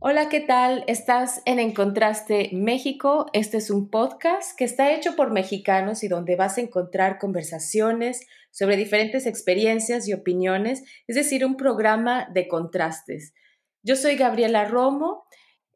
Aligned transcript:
Hola, 0.00 0.28
¿qué 0.28 0.38
tal? 0.38 0.84
Estás 0.86 1.42
en 1.44 1.58
Encontraste 1.58 2.50
México. 2.52 3.26
Este 3.32 3.56
es 3.56 3.68
un 3.68 3.90
podcast 3.90 4.56
que 4.56 4.62
está 4.62 4.92
hecho 4.92 5.16
por 5.16 5.32
mexicanos 5.32 6.04
y 6.04 6.08
donde 6.08 6.36
vas 6.36 6.56
a 6.56 6.60
encontrar 6.60 7.18
conversaciones 7.18 8.24
sobre 8.52 8.76
diferentes 8.76 9.26
experiencias 9.26 10.06
y 10.06 10.12
opiniones, 10.12 10.84
es 11.08 11.16
decir, 11.16 11.44
un 11.44 11.56
programa 11.56 12.28
de 12.32 12.46
contrastes. 12.46 13.34
Yo 13.82 13.96
soy 13.96 14.14
Gabriela 14.14 14.66
Romo. 14.66 15.24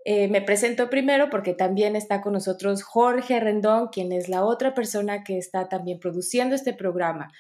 Eh, 0.05 0.29
me 0.29 0.41
presento 0.41 0.89
primero 0.89 1.29
porque 1.29 1.53
también 1.53 1.97
está 1.97 2.21
con 2.21 2.35
nosotros 2.35 2.85
Jorge 2.85 3.41
Rendón, 3.41 3.89
quien 3.89 4.13
es 4.13 4.29
la 4.29 4.45
otra 4.45 4.73
persona 4.73 5.25
que 5.25 5.37
está 5.37 5.69
también 5.69 5.99
produciendo 5.99 6.55
este 6.55 6.75
programa. 6.75 7.33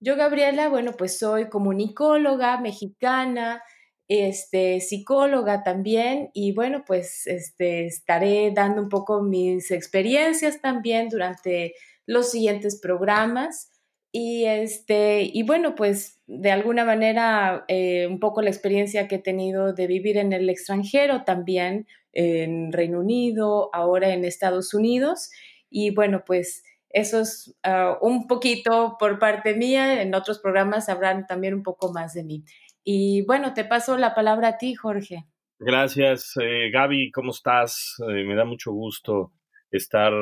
Yo, 0.00 0.16
Gabriela, 0.16 0.68
bueno, 0.68 0.94
pues 0.98 1.16
soy 1.16 1.48
comunicóloga 1.48 2.60
mexicana, 2.60 3.62
este, 4.08 4.80
psicóloga 4.80 5.62
también 5.62 6.30
y 6.34 6.52
bueno, 6.52 6.84
pues 6.86 7.26
este, 7.26 7.86
estaré 7.86 8.52
dando 8.54 8.82
un 8.82 8.88
poco 8.88 9.22
mis 9.22 9.70
experiencias 9.70 10.60
también 10.60 11.08
durante 11.08 11.74
los 12.06 12.30
siguientes 12.30 12.80
programas. 12.80 13.70
Y 14.12 14.44
este, 14.44 15.22
y 15.22 15.42
bueno, 15.42 15.74
pues 15.74 16.20
de 16.26 16.52
alguna 16.52 16.84
manera 16.84 17.64
eh, 17.66 18.06
un 18.06 18.20
poco 18.20 18.42
la 18.42 18.50
experiencia 18.50 19.08
que 19.08 19.16
he 19.16 19.22
tenido 19.22 19.72
de 19.72 19.86
vivir 19.88 20.18
en 20.18 20.32
el 20.32 20.48
extranjero 20.48 21.24
también, 21.24 21.88
en 22.12 22.72
Reino 22.72 23.00
Unido, 23.00 23.70
ahora 23.72 24.10
en 24.14 24.24
Estados 24.24 24.72
Unidos. 24.72 25.30
Y 25.68 25.90
bueno, 25.90 26.22
pues 26.24 26.62
eso 26.94 27.20
es 27.20 27.56
ah, 27.64 27.98
un 28.00 28.28
poquito 28.28 28.96
por 29.00 29.18
parte 29.18 29.54
mía, 29.54 30.00
en 30.00 30.14
otros 30.14 30.38
programas 30.38 30.88
habrán 30.88 31.26
también 31.26 31.54
un 31.54 31.64
poco 31.64 31.92
más 31.92 32.14
de 32.14 32.22
mí. 32.22 32.44
Y 32.84 33.22
bueno, 33.22 33.54
te 33.54 33.64
paso 33.64 33.96
la 33.96 34.14
palabra 34.14 34.48
a 34.48 34.58
ti, 34.58 34.74
Jorge. 34.74 35.24
Gracias, 35.58 36.34
eh, 36.42 36.70
Gaby, 36.70 37.10
¿cómo 37.10 37.30
estás? 37.30 37.96
Eh, 38.00 38.24
me 38.24 38.34
da 38.34 38.44
mucho 38.44 38.72
gusto 38.72 39.32
estar 39.70 40.12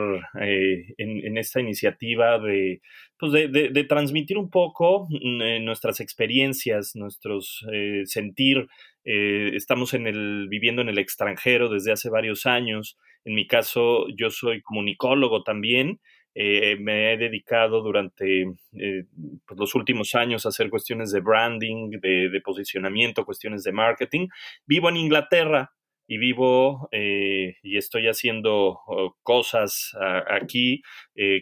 eh, 0.40 0.94
en, 0.96 1.36
esta 1.36 1.60
iniciativa 1.60 2.38
de, 2.38 2.80
pues 3.18 3.32
de, 3.32 3.84
transmitir 3.88 4.38
un 4.38 4.48
poco 4.48 5.08
mm, 5.10 5.64
nuestras 5.64 6.00
experiencias, 6.00 6.92
nuestros 6.94 7.66
sentir. 8.04 8.66
estamos 9.04 9.92
en 9.92 10.06
el, 10.06 10.46
viviendo 10.48 10.80
en 10.80 10.88
el 10.88 10.98
extranjero 10.98 11.68
desde 11.68 11.92
hace 11.92 12.08
varios 12.08 12.46
años. 12.46 12.96
En 13.24 13.34
mi 13.34 13.46
caso, 13.46 14.06
yo 14.16 14.30
soy 14.30 14.62
comunicólogo 14.62 15.42
también 15.42 16.00
eh, 16.34 16.76
me 16.80 17.12
he 17.12 17.18
dedicado 17.18 17.82
durante 17.82 18.42
eh, 18.42 19.04
pues, 19.46 19.60
los 19.60 19.74
últimos 19.74 20.14
años 20.14 20.46
a 20.46 20.48
hacer 20.48 20.70
cuestiones 20.70 21.12
de 21.12 21.20
branding, 21.20 21.90
de, 21.90 22.40
posicionamiento, 22.42 23.24
cuestiones 23.24 23.64
de 23.64 23.72
marketing. 23.72 24.28
Vivo 24.66 24.88
en 24.88 24.96
Inglaterra 24.96 25.72
y 26.06 26.18
vivo 26.18 26.88
eh, 26.90 27.56
y 27.62 27.76
estoy 27.76 28.08
haciendo 28.08 28.80
oh, 28.86 29.16
cosas 29.22 29.92
aquí, 30.28 30.82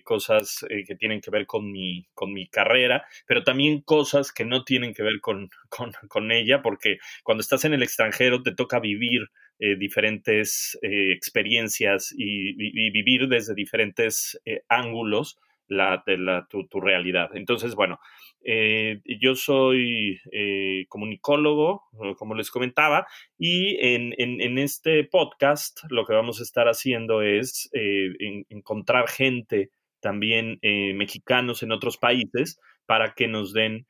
cosas 0.05 0.65
que 0.69 0.95
tienen 0.97 1.21
que 1.21 1.31
ver 1.31 1.47
con 1.47 1.71
mi, 1.71 2.07
con 2.13 2.33
mi 2.33 2.49
carrera, 2.49 3.05
pero 3.27 3.43
también 3.43 3.81
cosas 3.83 4.33
que 4.33 4.45
no 4.45 4.65
tienen 4.65 4.93
que 4.93 5.03
ver 5.03 5.21
con, 5.21 5.49
con 6.09 6.31
ella, 6.31 6.63
porque 6.63 6.99
cuando 7.23 7.41
estás 7.41 7.65
en 7.65 7.75
el 7.75 7.83
extranjero 7.83 8.43
te 8.43 8.55
toca 8.55 8.81
vivir 8.81 9.23
eh, 9.63 9.77
diferentes 9.77 10.79
eh, 10.81 11.13
experiencias 11.13 12.15
y, 12.17 12.55
vivir 12.93 13.29
desde 13.29 13.55
diferentes 13.55 14.41
eh, 14.47 14.63
ángulos 14.71 15.39
la, 15.69 16.03
tu, 16.49 16.81
realidad. 16.81 17.29
Entonces, 17.35 17.75
bueno, 17.75 18.01
yo 18.43 19.35
soy 19.35 20.19
comunicólogo, 20.89 21.85
como 22.17 22.35
les 22.35 22.51
comentaba, 22.51 23.07
y 23.39 23.77
en, 23.81 24.15
en, 24.17 24.59
este 24.59 25.05
podcast 25.05 25.85
lo 25.91 26.07
que 26.07 26.15
vamos 26.15 26.41
a 26.41 26.43
estar 26.43 26.67
haciendo 26.67 27.23
es 27.23 27.71
encontrar 27.73 29.09
gente 29.09 29.71
también 30.01 30.59
mexicanos 30.63 31.63
en 31.63 31.71
otros 31.71 31.99
países 31.99 32.59
para 32.87 33.15
que 33.15 33.29
nos 33.29 33.53
den 33.53 33.87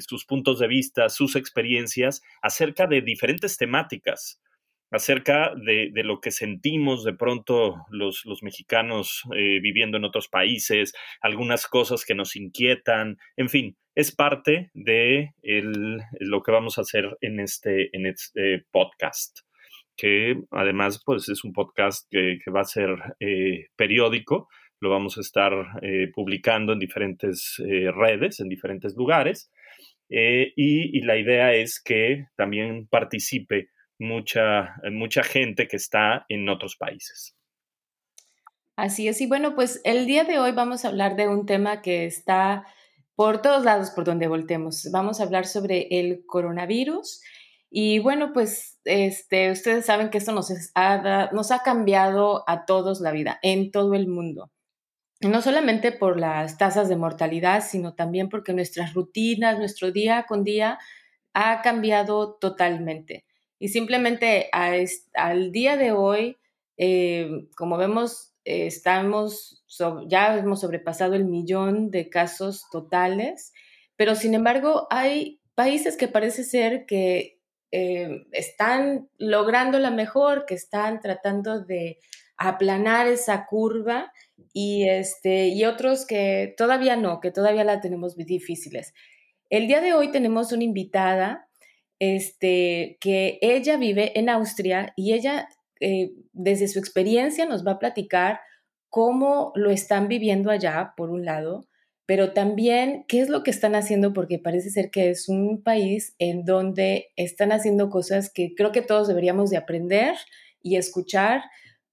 sus 0.00 0.24
puntos 0.24 0.58
de 0.58 0.66
vista, 0.66 1.10
sus 1.10 1.36
experiencias 1.36 2.22
acerca 2.42 2.88
de 2.88 3.02
diferentes 3.02 3.56
temáticas 3.56 4.40
acerca 4.90 5.54
de, 5.54 5.90
lo 6.02 6.20
que 6.20 6.30
sentimos 6.30 7.04
de 7.04 7.14
pronto 7.14 7.86
los, 7.90 8.24
los 8.24 8.42
mexicanos 8.42 9.22
eh, 9.36 9.60
viviendo 9.60 9.96
en 9.96 10.04
otros 10.04 10.28
países, 10.28 10.92
algunas 11.20 11.66
cosas 11.66 12.04
que 12.04 12.14
nos 12.14 12.36
inquietan, 12.36 13.18
en 13.36 13.48
fin, 13.48 13.76
es 13.94 14.14
parte 14.14 14.70
de 14.74 15.32
lo 16.20 16.42
que 16.42 16.52
vamos 16.52 16.78
a 16.78 16.82
hacer 16.82 17.16
en 17.20 17.40
este, 17.40 17.94
en 17.96 18.06
este 18.06 18.64
podcast, 18.70 19.40
que 19.96 20.36
además 20.50 21.02
pues, 21.04 21.28
es 21.28 21.44
un 21.44 21.52
podcast 21.52 22.06
que, 22.10 22.38
va 22.54 22.60
a 22.60 22.64
ser 22.64 22.90
eh, 23.20 23.68
periódico, 23.76 24.48
lo 24.80 24.90
vamos 24.90 25.18
a 25.18 25.20
estar 25.20 25.52
eh, 25.82 26.08
publicando 26.12 26.72
en 26.72 26.78
diferentes 26.78 27.56
redes, 27.58 28.40
en 28.40 28.48
diferentes 28.48 28.96
lugares, 28.96 29.52
y 30.08 31.00
la 31.02 31.16
idea 31.16 31.54
es 31.54 31.80
que 31.80 32.26
también 32.34 32.88
participe 32.88 33.68
mucha, 34.00 34.74
mucha 34.90 35.22
gente 35.22 35.68
que 35.68 35.76
está 35.76 36.26
en 36.28 36.48
otros 36.48 36.76
países. 36.76 37.36
Así 38.76 39.08
es, 39.08 39.20
y 39.20 39.26
bueno, 39.26 39.54
pues 39.54 39.80
el 39.84 40.06
día 40.06 40.24
de 40.24 40.38
hoy 40.38 40.52
vamos 40.52 40.84
a 40.84 40.88
hablar 40.88 41.14
de 41.14 41.28
un 41.28 41.44
tema 41.44 41.82
que 41.82 42.06
está 42.06 42.64
por 43.14 43.42
todos 43.42 43.64
lados 43.64 43.90
por 43.90 44.04
donde 44.04 44.28
voltemos. 44.28 44.88
Vamos 44.90 45.20
a 45.20 45.24
hablar 45.24 45.44
sobre 45.46 45.88
el 45.90 46.24
coronavirus. 46.24 47.20
Y 47.68 47.98
bueno, 47.98 48.32
pues 48.32 48.80
este, 48.84 49.50
ustedes 49.50 49.84
saben 49.84 50.08
que 50.08 50.16
esto 50.16 50.32
nos 50.32 50.50
ha, 50.74 51.28
nos 51.30 51.50
ha 51.50 51.62
cambiado 51.62 52.42
a 52.48 52.64
todos 52.64 53.02
la 53.02 53.12
vida, 53.12 53.38
en 53.42 53.70
todo 53.70 53.94
el 53.94 54.08
mundo. 54.08 54.50
no 55.20 55.42
solamente 55.42 55.92
por 55.92 56.18
las 56.18 56.56
tasas 56.56 56.88
de 56.88 56.96
mortalidad, 56.96 57.62
sino 57.62 57.94
también 57.94 58.30
porque 58.30 58.54
nuestras 58.54 58.94
rutinas, 58.94 59.58
nuestro 59.58 59.92
día 59.92 60.24
con 60.26 60.42
día 60.42 60.78
ha 61.34 61.60
cambiado 61.60 62.38
totalmente. 62.40 63.26
Y 63.60 63.68
simplemente 63.68 64.48
al 64.52 65.52
día 65.52 65.76
de 65.76 65.92
hoy, 65.92 66.38
eh, 66.78 67.46
como 67.54 67.76
vemos, 67.76 68.32
estamos, 68.44 69.62
ya 70.08 70.38
hemos 70.38 70.60
sobrepasado 70.62 71.14
el 71.14 71.26
millón 71.26 71.90
de 71.90 72.08
casos 72.08 72.64
totales, 72.72 73.52
pero 73.96 74.14
sin 74.14 74.34
embargo 74.34 74.86
hay 74.90 75.40
países 75.54 75.98
que 75.98 76.08
parece 76.08 76.42
ser 76.42 76.86
que 76.86 77.38
eh, 77.70 78.26
están 78.32 79.10
logrando 79.18 79.78
la 79.78 79.90
mejor, 79.90 80.46
que 80.46 80.54
están 80.54 81.00
tratando 81.00 81.62
de 81.62 81.98
aplanar 82.38 83.08
esa 83.08 83.44
curva 83.44 84.10
y, 84.54 84.88
este, 84.88 85.48
y 85.48 85.66
otros 85.66 86.06
que 86.06 86.54
todavía 86.56 86.96
no, 86.96 87.20
que 87.20 87.30
todavía 87.30 87.64
la 87.64 87.82
tenemos 87.82 88.16
difíciles. 88.16 88.94
El 89.50 89.68
día 89.68 89.82
de 89.82 89.92
hoy 89.92 90.10
tenemos 90.10 90.50
una 90.50 90.64
invitada 90.64 91.49
este, 92.00 92.98
que 93.00 93.38
ella 93.42 93.76
vive 93.76 94.18
en 94.18 94.28
Austria 94.28 94.92
y 94.96 95.12
ella 95.12 95.48
eh, 95.78 96.12
desde 96.32 96.66
su 96.66 96.78
experiencia 96.78 97.46
nos 97.46 97.64
va 97.64 97.72
a 97.72 97.78
platicar 97.78 98.40
cómo 98.88 99.52
lo 99.54 99.70
están 99.70 100.08
viviendo 100.08 100.50
allá, 100.50 100.94
por 100.96 101.10
un 101.10 101.24
lado, 101.24 101.68
pero 102.06 102.32
también 102.32 103.04
qué 103.06 103.20
es 103.20 103.28
lo 103.28 103.44
que 103.44 103.52
están 103.52 103.76
haciendo, 103.76 104.12
porque 104.12 104.38
parece 104.38 104.70
ser 104.70 104.90
que 104.90 105.10
es 105.10 105.28
un 105.28 105.62
país 105.62 106.16
en 106.18 106.44
donde 106.44 107.12
están 107.16 107.52
haciendo 107.52 107.88
cosas 107.88 108.32
que 108.32 108.54
creo 108.56 108.72
que 108.72 108.82
todos 108.82 109.06
deberíamos 109.06 109.50
de 109.50 109.58
aprender 109.58 110.16
y 110.60 110.76
escuchar, 110.76 111.42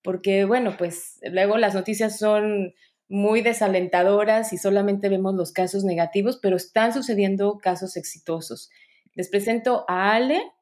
porque 0.01 0.45
bueno, 0.45 0.75
pues 0.77 1.19
luego 1.31 1.57
las 1.57 1.75
noticias 1.75 2.17
son 2.17 2.73
muy 3.09 3.41
desalentadoras 3.41 4.53
y 4.53 4.57
solamente 4.57 5.09
vemos 5.09 5.35
los 5.35 5.51
casos 5.51 5.83
negativos, 5.83 6.39
pero 6.41 6.55
están 6.55 6.93
sucediendo 6.93 7.59
casos 7.59 7.95
exitosos. 7.95 8.69
Les 9.17 9.29
presento 9.29 9.83
a 9.87 10.13
Ale. 10.13 10.53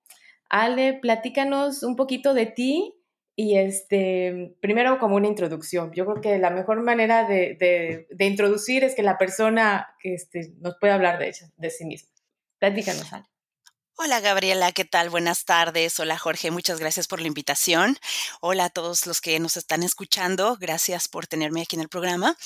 Ale, 0.49 0.93
platícanos 0.93 1.83
un 1.83 1.97
poquito 1.97 2.33
de 2.33 2.45
ti 2.45 2.95
y 3.35 3.57
este, 3.57 4.55
primero 4.61 4.97
como 4.97 5.17
una 5.17 5.27
introducción. 5.27 5.91
Yo 5.93 6.05
creo 6.05 6.21
que 6.21 6.37
la 6.39 6.51
mejor 6.51 6.81
manera 6.81 7.27
de, 7.27 8.07
introducir 8.17 8.85
es 8.85 8.95
que 8.95 9.03
la 9.03 9.17
persona 9.17 9.89
este, 10.01 10.53
nos 10.61 10.75
pueda 10.79 10.95
hablar 10.95 11.19
de, 11.19 11.27
ella, 11.27 11.51
de 11.57 11.69
sí 11.69 11.83
misma. 11.83 12.09
Platícanos, 12.57 13.11
Ale. 13.11 13.25
Hola 13.97 14.19
Gabriela, 14.19 14.71
¿qué 14.71 14.85
tal? 14.85 15.09
Buenas 15.09 15.45
tardes. 15.45 15.99
Hola 15.99 16.17
Jorge, 16.17 16.51
muchas 16.51 16.79
gracias 16.79 17.07
por 17.07 17.21
la 17.21 17.27
invitación. 17.27 17.97
Hola 18.41 18.65
a 18.65 18.69
todos 18.69 19.05
los 19.05 19.19
que 19.21 19.39
nos 19.39 19.57
están 19.57 19.83
escuchando. 19.83 20.57
Gracias 20.59 21.07
por 21.07 21.27
tenerme 21.27 21.61
aquí 21.61 21.75
en 21.75 21.81
el 21.81 21.89
programa. 21.89 22.37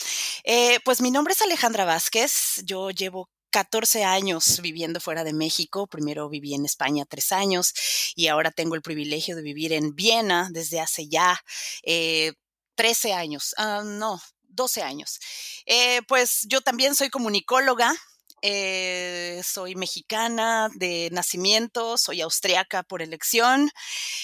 Eh, 0.44 0.80
pues 0.86 1.02
mi 1.02 1.10
nombre 1.12 1.34
es 1.34 1.42
Alejandra 1.42 1.86
Vázquez. 1.86 2.62
Yo 2.66 2.92
llevo 2.92 3.30
14 3.52 4.04
años 4.04 4.60
viviendo 4.62 5.00
fuera 5.00 5.24
de 5.24 5.34
México. 5.34 5.88
Primero 5.88 6.30
viví 6.30 6.54
en 6.54 6.66
España 6.66 7.06
tres 7.08 7.32
años 7.32 7.74
y 8.16 8.28
ahora 8.28 8.52
tengo 8.52 8.76
el 8.76 8.82
privilegio 8.82 9.36
de 9.36 9.42
vivir 9.42 9.74
en 9.74 9.96
Viena 9.96 10.50
desde 10.52 10.80
hace 10.80 11.08
ya 11.08 11.40
eh, 11.84 12.34
13 12.76 13.14
años. 13.14 13.56
Uh, 13.58 13.84
no, 13.84 14.22
12 14.44 14.82
años. 14.82 15.20
Eh, 15.66 16.02
pues 16.08 16.46
yo 16.48 16.62
también 16.62 16.96
soy 16.96 17.10
comunicóloga, 17.10 17.94
eh, 18.42 19.42
soy 19.44 19.76
mexicana 19.76 20.70
de 20.76 21.10
nacimiento, 21.12 21.98
soy 21.98 22.22
austriaca 22.22 22.84
por 22.84 23.02
elección 23.02 23.70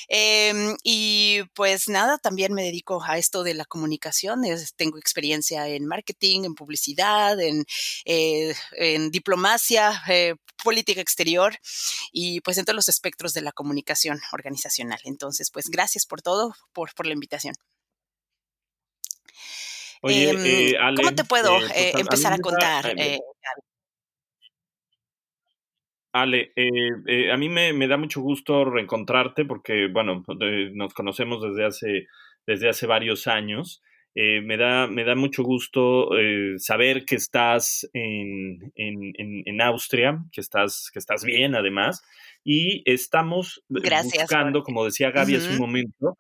eh, 0.08 0.76
y 0.84 1.44
pues 1.54 1.88
nada, 1.90 2.18
también 2.18 2.54
me 2.54 2.64
dedico 2.64 3.04
a 3.04 3.18
esto 3.18 3.44
de 3.44 3.54
la 3.54 3.66
comunicación. 3.66 4.46
Es, 4.46 4.74
tengo 4.76 4.98
experiencia 4.98 5.68
en 5.68 5.86
marketing, 5.86 6.44
en 6.46 6.56
publicidad, 6.56 7.40
en, 7.40 7.66
eh, 8.06 8.56
en 8.74 9.12
diplomacia, 9.12 10.02
eh, 10.08 10.36
política 10.64 11.02
exterior 11.02 11.58
y 12.12 12.42
pues 12.42 12.58
en 12.58 12.66
todos 12.66 12.76
los 12.76 12.90
espectros 12.90 13.34
de 13.34 13.42
la 13.42 13.52
comunicación 13.52 14.20
organizacional. 14.32 15.00
Entonces, 15.04 15.52
pues 15.52 15.70
gracias 15.70 16.06
por 16.06 16.22
todo, 16.22 16.56
por, 16.74 16.94
por 16.94 17.06
la 17.06 17.14
invitación. 17.14 17.56
Oye, 20.02 20.70
eh, 20.72 20.78
Ale, 20.80 20.98
¿Cómo 20.98 21.16
te 21.16 21.24
puedo 21.24 21.58
eh, 21.74 21.94
empezar 21.98 22.32
a, 22.32 22.38
contar? 22.38 22.94
Eh, 22.96 23.20
Ale, 26.16 26.54
eh, 26.56 26.70
eh, 27.08 27.30
a 27.30 27.36
mí 27.36 27.50
me, 27.50 27.74
me, 27.74 27.90
da 27.90 27.98
mucho 27.98 28.22
gusto 28.22 28.64
reencontrarte 28.64 29.44
porque, 29.44 29.90
bueno, 29.92 30.24
de, 30.40 30.72
nos 30.74 30.94
conocemos 30.94 31.44
desde 31.44 31.66
hace, 31.66 32.08
desde 32.48 32.70
hace 32.70 32.88
varios 32.88 33.28
años. 33.28 33.84
Eh, 34.16 34.40
me, 34.40 34.56
da, 34.56 34.88
me 34.88 35.04
da 35.04 35.14
mucho 35.14 35.44
gusto 35.44 36.18
eh, 36.18 36.54
saber 36.58 37.04
que 37.04 37.16
estás 37.16 37.86
en, 37.92 38.72
en, 38.76 39.12
en, 39.18 39.44
en, 39.46 39.62
Austria, 39.62 40.24
que 40.32 40.40
estás, 40.40 40.90
que 40.94 41.00
estás 41.00 41.26
bien 41.26 41.54
además, 41.54 42.02
y 42.42 42.82
estamos 42.90 43.62
Gracias, 43.68 44.24
buscando, 44.24 44.60
Jorge. 44.60 44.72
como 44.72 44.86
decía 44.86 45.12
Gaby 45.12 45.34
Uh 45.34 45.38
hace 45.38 45.50
un 45.52 45.60
momento, 45.60 46.18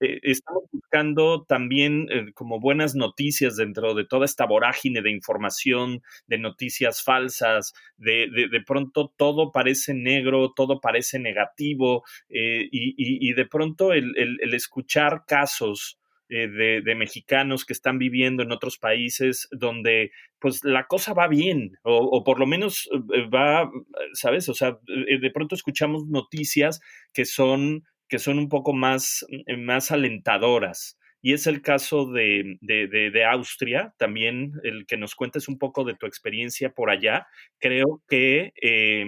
eh, 0.00 0.20
estamos 0.22 0.64
buscando 0.70 1.44
también 1.44 2.06
eh, 2.10 2.32
como 2.32 2.60
buenas 2.60 2.94
noticias 2.94 3.56
dentro 3.56 3.94
de 3.94 4.04
toda 4.04 4.26
esta 4.26 4.46
vorágine 4.46 5.02
de 5.02 5.10
información, 5.10 6.02
de 6.28 6.38
noticias 6.38 7.02
falsas, 7.02 7.72
de, 7.96 8.28
de, 8.32 8.48
de 8.48 8.62
pronto 8.62 9.12
todo 9.16 9.50
parece 9.50 9.94
negro, 9.94 10.52
todo 10.54 10.80
parece 10.80 11.18
negativo 11.18 12.04
eh, 12.28 12.68
y, 12.70 12.94
y, 13.28 13.32
de 13.32 13.46
pronto 13.46 13.92
el, 13.92 14.14
el, 14.16 14.54
escuchar 14.54 15.24
casos 15.26 15.98
de, 16.28 16.82
de, 16.82 16.94
mexicanos 16.94 17.64
que 17.64 17.72
están 17.72 17.98
viviendo 17.98 18.42
en 18.42 18.52
otros 18.52 18.76
países 18.76 19.48
donde 19.50 20.10
pues 20.38 20.62
la 20.62 20.86
cosa 20.86 21.14
va 21.14 21.26
bien 21.26 21.78
o, 21.82 21.96
o 21.96 22.22
por 22.22 22.38
lo 22.38 22.46
menos 22.46 22.88
va, 23.34 23.70
¿sabes? 24.12 24.48
O 24.50 24.54
sea, 24.54 24.78
de 24.86 25.30
pronto 25.32 25.54
escuchamos 25.54 26.06
noticias 26.06 26.80
que 27.14 27.24
son 27.24 27.84
que 28.08 28.18
son 28.18 28.38
un 28.38 28.48
poco 28.48 28.72
más, 28.72 29.26
más 29.58 29.90
alentadoras. 29.90 30.98
Y 31.20 31.32
es 31.32 31.48
el 31.48 31.62
caso 31.62 32.06
de, 32.06 32.58
de, 32.60 32.86
de, 32.86 33.10
de, 33.10 33.24
Austria, 33.24 33.92
también 33.98 34.52
el 34.62 34.86
que 34.86 34.96
nos 34.96 35.16
cuentes 35.16 35.48
un 35.48 35.58
poco 35.58 35.84
de 35.84 35.94
tu 35.94 36.06
experiencia 36.06 36.70
por 36.70 36.90
allá. 36.90 37.26
Creo 37.58 38.02
que 38.08 38.52
eh, 38.62 39.04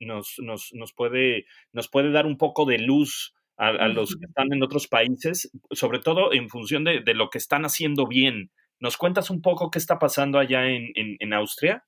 nos, 0.00 0.36
nos, 0.38 0.70
nos, 0.72 0.92
puede, 0.94 1.44
nos 1.72 1.88
puede 1.88 2.12
dar 2.12 2.24
un 2.24 2.38
poco 2.38 2.64
de 2.64 2.78
luz 2.78 3.34
a, 3.58 3.68
a, 3.68 3.88
los 3.88 4.16
que 4.16 4.24
están 4.24 4.54
en 4.54 4.62
otros 4.62 4.88
países, 4.88 5.50
sobre 5.70 5.98
todo 5.98 6.32
en 6.32 6.48
función 6.48 6.82
de, 6.84 7.00
de, 7.00 7.14
lo 7.14 7.28
que 7.28 7.36
están 7.36 7.66
haciendo 7.66 8.06
bien. 8.06 8.50
¿Nos 8.78 8.96
cuentas 8.96 9.28
un 9.28 9.42
poco 9.42 9.70
qué 9.70 9.78
está 9.78 9.98
pasando 9.98 10.38
allá 10.38 10.66
en, 10.66 10.90
en, 10.94 11.16
en 11.18 11.32
Austria? 11.34 11.84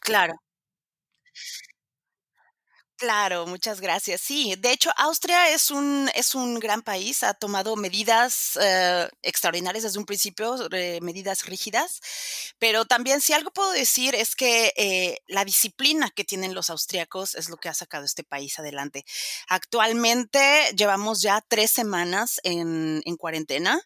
Claro. 0.00 0.34
Claro, 3.02 3.48
muchas 3.48 3.80
gracias. 3.80 4.20
Sí, 4.20 4.54
de 4.56 4.70
hecho, 4.70 4.90
Austria 4.96 5.48
es 5.50 5.72
un, 5.72 6.08
es 6.14 6.36
un 6.36 6.60
gran 6.60 6.82
país, 6.82 7.24
ha 7.24 7.34
tomado 7.34 7.74
medidas 7.74 8.56
eh, 8.62 9.08
extraordinarias 9.22 9.82
desde 9.82 9.98
un 9.98 10.04
principio, 10.06 10.54
eh, 10.70 11.00
medidas 11.02 11.44
rígidas, 11.46 12.00
pero 12.60 12.84
también 12.84 13.20
si 13.20 13.32
algo 13.32 13.50
puedo 13.50 13.72
decir 13.72 14.14
es 14.14 14.36
que 14.36 14.72
eh, 14.76 15.18
la 15.26 15.44
disciplina 15.44 16.10
que 16.10 16.22
tienen 16.22 16.54
los 16.54 16.70
austriacos 16.70 17.34
es 17.34 17.48
lo 17.48 17.56
que 17.56 17.68
ha 17.68 17.74
sacado 17.74 18.04
este 18.04 18.22
país 18.22 18.56
adelante. 18.60 19.04
Actualmente 19.48 20.70
llevamos 20.76 21.22
ya 21.22 21.40
tres 21.48 21.72
semanas 21.72 22.40
en, 22.44 23.02
en 23.04 23.16
cuarentena 23.16 23.80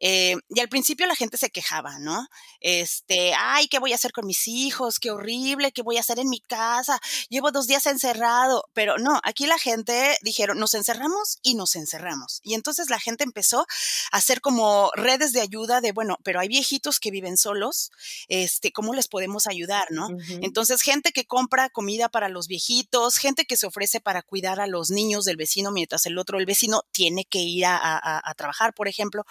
eh, 0.00 0.36
y 0.48 0.60
al 0.60 0.68
principio 0.68 1.06
la 1.06 1.14
gente 1.16 1.36
se 1.36 1.50
quejaba, 1.50 1.98
¿no? 1.98 2.28
Este, 2.60 3.32
ay, 3.34 3.68
¿qué 3.68 3.78
voy 3.78 3.92
a 3.92 3.96
hacer 3.96 4.12
con 4.12 4.26
mis 4.26 4.46
hijos? 4.48 4.98
Qué 4.98 5.10
horrible, 5.10 5.72
¿qué 5.72 5.82
voy 5.82 5.96
a 5.96 6.00
hacer 6.00 6.18
en 6.18 6.28
mi 6.28 6.40
casa? 6.40 7.00
Llevo 7.28 7.50
dos 7.50 7.66
días 7.66 7.86
encerrado, 7.86 8.55
pero 8.74 8.98
no, 8.98 9.20
aquí 9.24 9.46
la 9.46 9.58
gente 9.58 10.18
dijeron, 10.22 10.58
nos 10.58 10.74
encerramos 10.74 11.38
y 11.42 11.54
nos 11.54 11.76
encerramos. 11.76 12.40
Y 12.42 12.54
entonces 12.54 12.90
la 12.90 12.98
gente 12.98 13.24
empezó 13.24 13.66
a 14.12 14.16
hacer 14.16 14.40
como 14.40 14.90
redes 14.94 15.32
de 15.32 15.40
ayuda 15.40 15.80
de, 15.80 15.92
bueno, 15.92 16.18
pero 16.22 16.40
hay 16.40 16.48
viejitos 16.48 17.00
que 17.00 17.10
viven 17.10 17.36
solos, 17.36 17.90
este, 18.28 18.72
¿cómo 18.72 18.94
les 18.94 19.08
podemos 19.08 19.46
ayudar, 19.46 19.86
no? 19.90 20.08
Uh 20.08 20.18
-huh. 20.18 20.38
Entonces, 20.42 20.82
gente 20.82 21.12
que 21.12 21.26
compra 21.26 21.68
comida 21.70 22.08
para 22.08 22.28
los 22.28 22.46
viejitos, 22.48 23.16
gente 23.16 23.44
que 23.44 23.56
se 23.56 23.66
ofrece 23.66 24.00
para 24.00 24.22
cuidar 24.22 24.60
a 24.60 24.66
los 24.66 24.90
niños 24.90 25.24
del 25.24 25.36
vecino 25.36 25.70
mientras 25.70 26.06
el 26.06 26.18
otro, 26.18 26.38
el 26.38 26.46
vecino, 26.46 26.82
tiene 26.92 27.24
que 27.24 27.38
ir 27.38 27.66
a, 27.66 27.76
a, 27.76 28.22
a 28.24 28.34
trabajar, 28.34 28.74
por 28.74 28.88
ejemplo. 28.88 29.24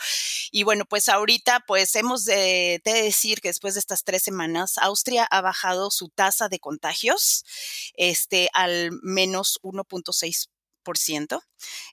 Y 0.51 0.63
bueno, 0.63 0.85
pues 0.85 1.09
ahorita, 1.09 1.63
pues 1.67 1.95
hemos 1.95 2.25
de, 2.25 2.81
de, 2.83 3.03
decir 3.03 3.41
que 3.41 3.49
después 3.49 3.73
de 3.73 3.79
estas 3.79 4.03
tres 4.03 4.23
semanas, 4.23 4.77
Austria 4.77 5.25
ha 5.25 5.41
bajado 5.41 5.91
su 5.91 6.09
tasa 6.09 6.49
de 6.49 6.59
contagios 6.59 7.43
este, 7.95 8.49
al 8.53 8.91
menos 9.15 9.59
1.6%, 9.63 11.41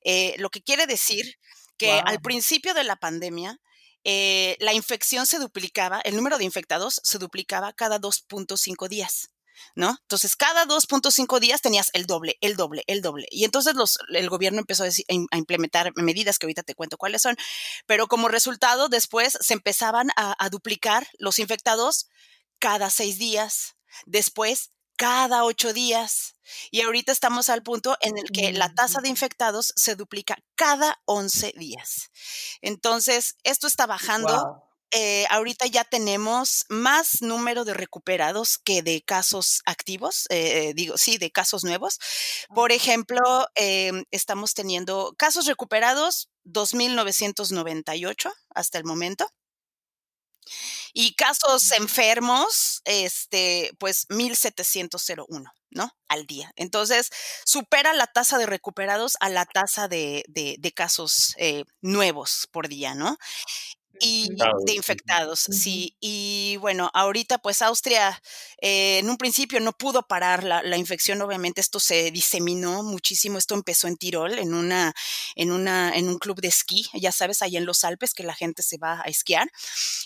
eh, 0.05 0.35
lo 0.39 0.51
que 0.51 0.63
quiere 0.63 0.87
decir 0.87 1.39
que 1.79 1.93
wow. 1.93 2.03
al 2.05 2.21
principio 2.21 2.75
de 2.75 2.85
la 2.85 2.97
pandemia, 2.97 3.59
eh, 4.05 4.57
la 4.59 4.75
infección 4.75 5.27
se 5.27 5.39
duplicaba, 5.39 6.01
el 6.01 6.17
número 6.17 6.37
de 6.37 6.45
infectados 6.45 7.01
se 7.05 7.19
duplicaba 7.19 7.73
cada 7.73 8.01
2.5 8.01 8.89
días. 8.89 9.31
¿no? 9.77 9.97
Entonces, 10.03 10.35
cada 10.35 10.67
2.5 10.67 11.39
días 11.39 11.61
tenías 11.61 11.91
el 11.93 12.07
doble, 12.07 12.37
el 12.41 12.57
doble, 12.57 12.83
el 12.87 13.01
doble. 13.01 13.27
Y 13.31 13.45
entonces 13.45 13.75
los, 13.75 13.99
el 14.13 14.29
gobierno 14.29 14.59
empezó 14.59 14.83
a, 14.83 14.87
decir, 14.87 15.05
a, 15.09 15.37
implementar 15.37 15.93
medidas 15.97 16.39
que 16.39 16.47
ahorita 16.47 16.63
te 16.63 16.75
cuento 16.75 16.97
cuáles 16.97 17.23
son, 17.23 17.37
pero 17.87 18.09
como 18.09 18.29
resultado 18.29 18.89
después 18.89 19.39
se 19.41 19.55
empezaban 19.55 20.11
a, 20.17 20.35
a 20.45 20.49
duplicar 20.51 21.07
los 21.19 21.39
infectados 21.39 22.09
cada 22.59 22.91
seis 22.91 23.19
días, 23.19 23.77
después 24.07 24.73
cada 25.03 25.45
ocho 25.45 25.73
días. 25.73 26.37
Y 26.71 26.83
ahorita 26.83 27.11
estamos 27.11 27.49
al 27.49 27.63
punto 27.63 27.97
en 28.01 28.17
el 28.19 28.31
que 28.31 28.53
la 28.53 28.73
tasa 28.73 29.01
de 29.01 29.09
infectados 29.09 29.73
se 29.75 29.97
duplica 29.97 30.39
cada 30.55 31.01
11 31.07 31.55
días. 31.57 32.11
Entonces, 32.61 33.37
esto 33.43 33.67
está 33.67 33.87
bajando. 33.87 34.33
Wow 34.33 34.73
eh, 34.95 35.25
ahorita 35.31 35.67
ya 35.67 35.85
tenemos 35.85 36.67
más 36.69 37.23
número 37.23 37.65
de 37.65 37.73
recuperados 37.73 38.59
que 38.59 38.83
de 38.83 39.01
casos 39.03 39.63
activos, 39.65 40.27
eh, 40.29 40.75
digo, 40.75 40.99
sí, 40.99 41.17
de 41.17 41.31
casos 41.31 41.65
nuevos. 41.65 41.99
Por 42.55 42.73
ejemplo, 42.73 43.19
eh, 43.55 44.05
estamos 44.11 44.53
teniendo 44.53 45.15
casos 45.17 45.47
recuperados 45.47 46.29
2.998 46.45 48.31
hasta 48.55 48.77
el 48.77 48.85
momento. 48.85 49.27
Y 50.93 51.15
casos 51.15 51.73
enfermos, 51.73 52.83
este, 52.85 53.73
pues 53.79 54.07
1701, 54.11 55.53
¿no? 55.71 55.91
Al 56.09 56.27
día. 56.27 56.53
Entonces, 56.57 57.11
supera 57.45 57.95
la 57.95 58.07
tasa 58.07 58.39
de 58.39 58.47
recuperados 58.47 59.17
a 59.21 59.31
la 59.31 59.47
tasa 59.47 59.89
de, 59.89 60.25
de, 60.29 60.57
de 60.59 60.73
casos 60.73 61.35
eh, 61.39 61.65
nuevos 61.81 62.47
por 62.53 62.69
día, 62.69 62.95
¿no? 62.95 63.17
Y 64.03 64.29
de 64.67 64.75
infectados, 64.75 65.49
uh 65.49 65.53
-huh. 65.53 65.55
sí. 65.55 65.97
Y 66.01 66.57
bueno, 66.61 66.91
ahorita 66.93 67.39
pues 67.39 67.63
Austria 67.63 68.21
eh, 68.61 68.99
en 68.99 69.09
un 69.09 69.17
principio 69.17 69.61
no 69.61 69.73
pudo 69.73 70.03
parar 70.03 70.43
la, 70.43 70.61
la, 70.63 70.77
infección, 70.77 71.23
obviamente 71.23 71.61
esto 71.61 71.79
se 71.79 72.11
diseminó 72.11 72.83
muchísimo, 72.83 73.39
esto 73.39 73.55
empezó 73.55 73.87
en 73.87 73.97
Tirol, 73.97 74.39
en 74.41 74.55
una, 74.55 74.93
en 75.37 75.53
una, 75.53 75.97
en 75.97 76.09
un 76.09 76.19
club 76.19 76.41
de 76.41 76.49
esquí, 76.49 76.85
ya 76.95 77.13
sabes, 77.13 77.43
ahí 77.43 77.57
en 77.57 77.65
los 77.65 77.85
Alpes 77.85 78.13
que 78.13 78.25
la 78.25 78.35
gente 78.35 78.63
se 78.65 78.77
va 78.77 79.01
a 79.05 79.09
esquiar. 79.09 79.49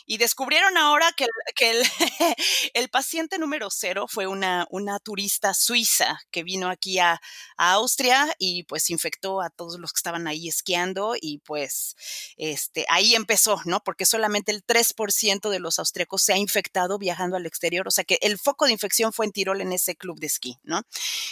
Y 0.05 0.19
descubrieron 0.19 0.77
ahora 0.77 1.11
que, 1.17 1.27
que 1.55 1.71
el, 1.71 1.83
el, 2.75 2.89
paciente 2.91 3.39
número 3.39 3.69
cero 3.71 4.07
fue 4.09 4.27
una, 4.27 4.67
una 4.71 4.99
turista 5.01 5.55
suiza 5.55 6.19
que 6.31 6.43
vino 6.43 6.69
aquí 6.69 6.99
a, 6.99 7.21
a 7.57 7.73
Austria 7.73 8.35
y 8.39 8.65
pues 8.65 8.91
infectó 8.91 9.41
a 9.41 9.49
todos 9.51 9.79
los 9.81 9.93
que 9.93 9.99
estaban 9.99 10.27
ahí 10.27 10.49
esquiando 10.49 11.15
y 11.21 11.39
pues 11.39 11.97
este, 12.37 12.85
ahí 12.89 13.15
empezó, 13.15 13.61
¿no? 13.65 13.81
Porque 13.87 14.05
solamente 14.05 14.51
el 14.51 14.65
3% 14.65 15.49
de 15.49 15.61
los 15.61 15.79
austríacos 15.79 16.21
se 16.21 16.33
ha 16.33 16.37
infectado 16.37 16.99
viajando 16.99 17.37
al 17.37 17.47
exterior, 17.47 17.87
o 17.87 17.93
sea 17.93 18.03
que 18.03 18.19
el 18.21 18.37
foco 18.37 18.67
de 18.67 18.73
infección 18.73 19.13
fue 19.13 19.27
en 19.27 19.33
Tirol 19.33 19.61
en 19.61 19.73
ese 19.73 19.95
club 19.95 20.19
de 20.19 20.27
esquí, 20.27 20.59
¿no? 20.65 20.83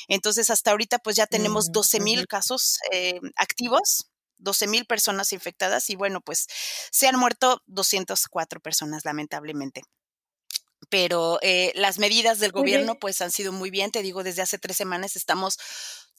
Entonces, 0.07 0.51
hasta 0.51 0.71
ahorita 0.71 1.01
pues 1.01 1.17
ya 1.17 1.27
tenemos 1.27 1.73
12 1.73 1.99
mil 1.99 2.29
casos 2.29 2.79
eh, 2.93 3.21
activos 3.35 4.07
12 4.39 4.69
mil 4.69 4.87
personas 4.87 5.33
infectadas 5.33 5.91
y 5.91 5.97
bueno, 5.97 6.21
pues 6.21 6.47
se 6.91 7.09
han 7.09 7.19
muerto 7.19 7.63
204 7.67 8.61
personas 8.61 9.05
lamentablemente. 9.05 9.83
Pero 10.91 11.39
eh, 11.43 11.73
las 11.75 11.99
medidas 11.99 12.39
del 12.39 12.53
gobierno 12.53 12.99
pues 12.99 13.21
han 13.23 13.33
sido 13.33 13.53
muy 13.53 13.71
bien, 13.71 13.91
te 13.91 14.03
digo, 14.03 14.23
desde 14.23 14.43
hace 14.43 14.59
tres 14.59 14.77
semanas 14.77 15.17
estamos 15.17 15.59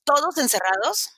todos 0.03 0.37
encerrados. 0.37 1.11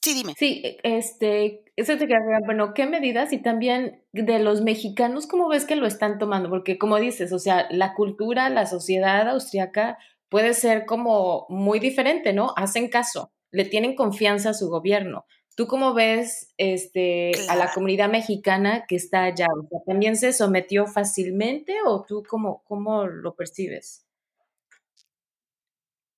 Sí, 0.00 0.14
dime. 0.14 0.34
Sí, 0.38 0.62
e, 0.64 0.78
este, 0.84 1.64
eso 1.76 1.96
te 1.98 2.06
queda, 2.06 2.18
bueno, 2.44 2.74
¿qué 2.74 2.86
medidas? 2.86 3.32
Y 3.32 3.38
también 3.38 4.02
de 4.12 4.38
los 4.38 4.62
mexicanos, 4.62 5.26
¿cómo 5.26 5.48
ves 5.48 5.66
que 5.66 5.76
lo 5.76 5.86
están 5.86 6.18
tomando? 6.18 6.48
Porque 6.48 6.78
como 6.78 6.98
dices, 6.98 7.32
o 7.32 7.38
sea, 7.38 7.66
la 7.70 7.94
cultura, 7.94 8.48
la 8.48 8.66
sociedad 8.66 9.28
austriaca 9.28 9.98
puede 10.28 10.54
ser 10.54 10.86
como 10.86 11.46
muy 11.48 11.78
diferente, 11.78 12.32
¿no? 12.32 12.52
Hacen 12.56 12.88
caso 12.88 13.30
le 13.56 13.64
tienen 13.64 13.96
confianza 13.96 14.50
a 14.50 14.54
su 14.54 14.68
gobierno. 14.68 15.24
¿Tú 15.56 15.66
cómo 15.66 15.94
ves 15.94 16.52
este, 16.58 17.32
a 17.48 17.56
la 17.56 17.72
comunidad 17.72 18.10
mexicana 18.10 18.84
que 18.86 18.96
está 18.96 19.24
allá? 19.24 19.46
¿También 19.86 20.16
se 20.16 20.34
sometió 20.34 20.86
fácilmente 20.86 21.74
o 21.86 22.04
tú 22.06 22.22
cómo, 22.28 22.62
cómo 22.64 23.06
lo 23.06 23.34
percibes? 23.34 24.05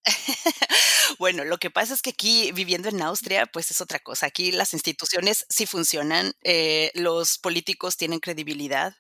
Bueno, 1.19 1.45
lo 1.45 1.59
que 1.59 1.71
pasa 1.71 1.95
es 1.95 2.03
que 2.03 2.11
aquí 2.11 2.53
viviendo 2.53 2.89
en 2.89 3.03
Austria, 3.03 3.47
pues 3.47 3.71
es 3.71 3.81
otra 3.81 3.99
cosa. 3.99 4.27
Aquí 4.27 4.53
las 4.53 4.73
instituciones 4.75 5.47
sí 5.49 5.67
funcionan, 5.67 6.33
eh, 6.45 6.91
los 6.95 7.39
políticos 7.39 7.97
tienen 7.97 8.21
credibilidad. 8.21 8.95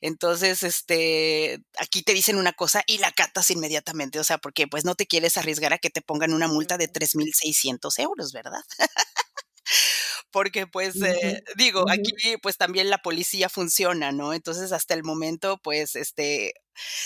Entonces, 0.00 0.62
este, 0.62 1.60
aquí 1.78 2.02
te 2.02 2.12
dicen 2.14 2.36
una 2.36 2.52
cosa 2.52 2.82
y 2.86 2.98
la 2.98 3.12
catas 3.12 3.50
inmediatamente. 3.50 4.18
O 4.20 4.24
sea, 4.24 4.38
porque 4.38 4.66
pues 4.68 4.84
no 4.84 4.94
te 4.94 5.06
quieres 5.06 5.36
arriesgar 5.36 5.72
a 5.72 5.78
que 5.78 5.90
te 5.90 6.02
pongan 6.02 6.32
una 6.32 6.48
multa 6.48 6.78
de 6.78 6.88
3.600 6.88 7.98
euros, 7.98 8.32
¿verdad? 8.32 8.60
porque 10.30 10.66
pues 10.66 11.00
eh, 11.02 11.42
digo, 11.56 11.84
aquí 11.90 12.12
pues 12.42 12.56
también 12.56 12.90
la 12.90 12.98
policía 12.98 13.48
funciona, 13.48 14.12
¿no? 14.12 14.32
Entonces 14.32 14.72
hasta 14.72 14.94
el 14.94 15.02
momento 15.04 15.58
pues 15.62 15.96
este 15.96 16.54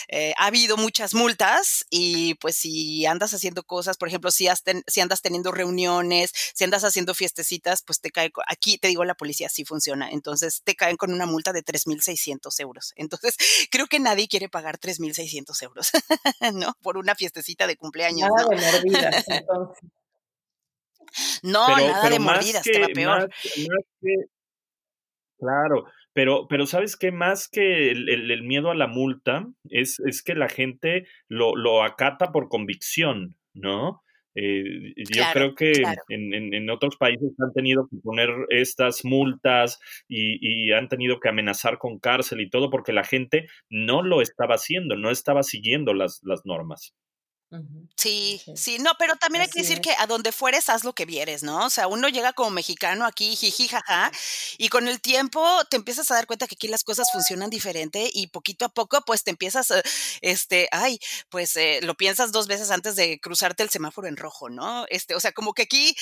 eh, 0.09 0.35
ha 0.39 0.47
habido 0.47 0.77
muchas 0.77 1.15
multas 1.15 1.85
y 1.91 2.35
pues 2.35 2.57
si 2.57 3.07
andas 3.07 3.35
haciendo 3.35 3.63
cosas, 3.65 3.97
por 3.97 4.09
ejemplo, 4.09 4.31
si, 4.31 4.49
si 4.87 5.01
andas 5.01 5.23
teniendo 5.23 5.53
reuniones, 5.53 6.33
si 6.55 6.65
andas 6.65 6.85
haciendo 6.85 7.15
fiestecitas, 7.15 7.83
pues 7.83 8.01
te 8.01 8.11
cae, 8.11 8.31
aquí 8.47 8.79
te 8.79 8.89
digo, 8.89 9.05
la 9.05 9.15
policía 9.15 9.49
sí 9.49 9.65
funciona, 9.65 10.11
entonces 10.11 10.63
te 10.65 10.75
caen 10.75 10.97
con 10.97 11.13
una 11.13 11.27
multa 11.27 11.53
de 11.53 11.65
3.600 11.65 12.61
euros. 12.61 12.93
Entonces, 12.97 13.37
creo 13.71 13.87
que 13.87 14.01
nadie 14.01 14.29
quiere 14.29 14.49
pagar 14.49 14.79
3.600 14.79 15.63
euros, 15.63 15.91
¿no? 16.55 16.77
Por 16.83 16.99
una 16.99 17.15
fiestecita 17.15 17.67
de 17.67 17.77
cumpleaños. 17.77 18.31
Nada 18.35 18.49
de 18.49 18.57
mordidas, 18.57 19.25
No, 21.43 21.67
nada 21.69 22.11
de 22.11 22.19
mordidas, 22.19 22.65
va 22.83 22.87
peor. 22.95 23.31
claro, 25.39 25.85
pero, 26.13 26.47
pero 26.49 26.67
¿sabes 26.67 26.97
qué? 26.97 27.11
Más 27.11 27.49
que 27.49 27.91
el, 27.91 28.43
miedo 28.45 28.71
a 28.71 28.75
la 28.75 28.87
multa, 28.87 29.47
es, 29.65 30.01
es 30.07 30.23
que 30.23 30.35
la 30.35 30.49
gente 30.49 31.07
lo, 31.29 31.57
lo 31.57 31.83
acata 31.83 32.33
por 32.33 32.49
convicción, 32.49 33.37
¿no? 33.53 34.05
Eh, 34.37 34.95
yo 34.97 35.23
creo 35.33 35.55
que 35.55 35.73
en, 36.09 36.55
en, 36.55 36.71
otros 36.71 36.97
países 36.97 37.31
han 37.39 37.53
tenido 37.53 37.87
que 37.89 37.99
poner 38.03 38.31
estas 38.49 39.05
multas 39.05 39.79
y, 40.09 40.39
y, 40.41 40.73
han 40.73 40.89
tenido 40.89 41.21
que 41.21 41.29
amenazar 41.29 41.79
con 41.79 42.01
cárcel 42.01 42.41
y 42.41 42.51
todo 42.51 42.69
porque 42.69 42.93
la 42.93 43.05
gente 43.05 43.47
no 43.71 44.03
lo 44.03 44.21
estaba 44.21 44.57
haciendo, 44.57 44.97
no 44.97 45.11
estaba 45.11 45.45
siguiendo 45.45 45.95
las, 45.95 46.21
las 46.25 46.45
normas. 46.45 46.95
Sí, 47.97 48.43
sí, 48.55 48.79
no, 48.81 48.91
pero 48.99 49.15
también 49.17 49.43
hay 49.43 49.49
que 49.49 49.61
decir 49.61 49.81
que 49.81 49.93
a 49.99 50.07
donde 50.07 50.33
fueres 50.33 50.69
haz 50.69 50.83
lo 50.85 50.95
que 50.95 51.05
vieres, 51.07 51.45
¿no? 51.45 51.65
O 51.67 51.71
sea, 51.71 51.87
uno 51.87 52.09
llega 52.09 52.33
como 52.33 52.51
mexicano 52.51 53.07
aquí, 53.07 53.37
jiji, 53.37 53.69
jaja, 53.69 54.11
y 54.59 54.69
con 54.69 54.89
el 54.89 55.01
tiempo 55.01 55.41
te 55.71 55.77
empiezas 55.77 56.11
a 56.11 56.15
dar 56.15 56.27
cuenta 56.27 56.49
que 56.49 56.57
aquí 56.57 56.67
las 56.67 56.83
cosas 56.83 57.11
funcionan 57.13 57.51
diferente 57.51 58.11
y 58.13 58.27
poquito 58.27 58.65
a 58.65 58.69
poco, 58.69 59.01
pues 59.07 59.23
te 59.23 59.31
empiezas, 59.31 59.73
este, 60.23 60.69
ay, 60.73 60.99
pues 61.31 61.57
eh, 61.57 61.81
lo 61.83 61.95
piensas 61.95 62.33
dos 62.33 62.49
veces 62.49 62.71
antes 62.73 62.97
de 62.97 63.21
cruzarte 63.21 63.63
el 63.63 63.71
semáforo 63.71 64.09
en 64.09 64.17
rojo, 64.17 64.51
¿no? 64.51 64.87
Este, 64.89 65.15
o 65.15 65.21
sea, 65.21 65.31
como 65.33 65.55
que 65.55 65.63
aquí 65.63 65.95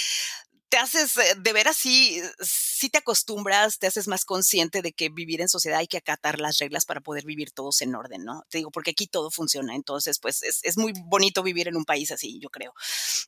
te 0.72 0.78
haces, 0.78 1.18
eh, 1.18 1.34
de 1.36 1.52
ver 1.52 1.68
así, 1.68 2.22
si 2.40 2.88
te 2.88 2.96
acostumbras, 2.96 3.78
te 3.78 3.86
haces 3.86 4.08
más 4.08 4.24
consciente 4.24 4.80
de 4.80 4.94
que 4.94 5.10
vivir 5.10 5.42
en 5.42 5.50
sociedad 5.50 5.78
hay 5.78 5.86
que 5.86 5.98
acatar 5.98 6.40
las 6.40 6.56
reglas 6.56 6.86
para 6.86 7.02
poder 7.02 7.26
vivir 7.26 7.50
todos 7.50 7.82
en 7.82 7.94
orden, 7.94 8.24
¿no? 8.24 8.42
Te 8.48 8.56
digo, 8.56 8.70
porque 8.70 8.92
aquí 8.92 9.06
todo 9.06 9.30
funciona, 9.30 9.74
entonces, 9.74 10.18
pues 10.18 10.42
es, 10.42 10.78
muy 10.78 10.94
bonito 11.04 11.42
vivir 11.42 11.68
en 11.68 11.76
un 11.76 11.84
país 11.84 12.10
así, 12.10 12.40
yo 12.40 12.48
creo, 12.48 12.72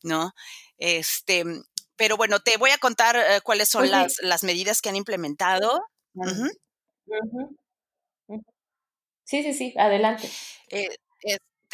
¿no? 0.02 0.32
Este, 0.78 1.44
pero 1.96 2.16
bueno, 2.16 2.40
te 2.40 2.56
voy 2.56 2.70
a 2.70 2.78
contar 2.78 3.14
eh, 3.16 3.42
cuáles 3.42 3.68
son 3.68 3.90
las, 3.90 4.16
las, 4.22 4.42
medidas 4.42 4.80
que 4.80 4.88
han 4.88 4.96
implementado. 4.96 5.82
Sí, 9.24 9.42
sí, 9.42 9.52
sí, 9.52 9.74
adelante. 9.76 10.30
Eh, 10.70 10.88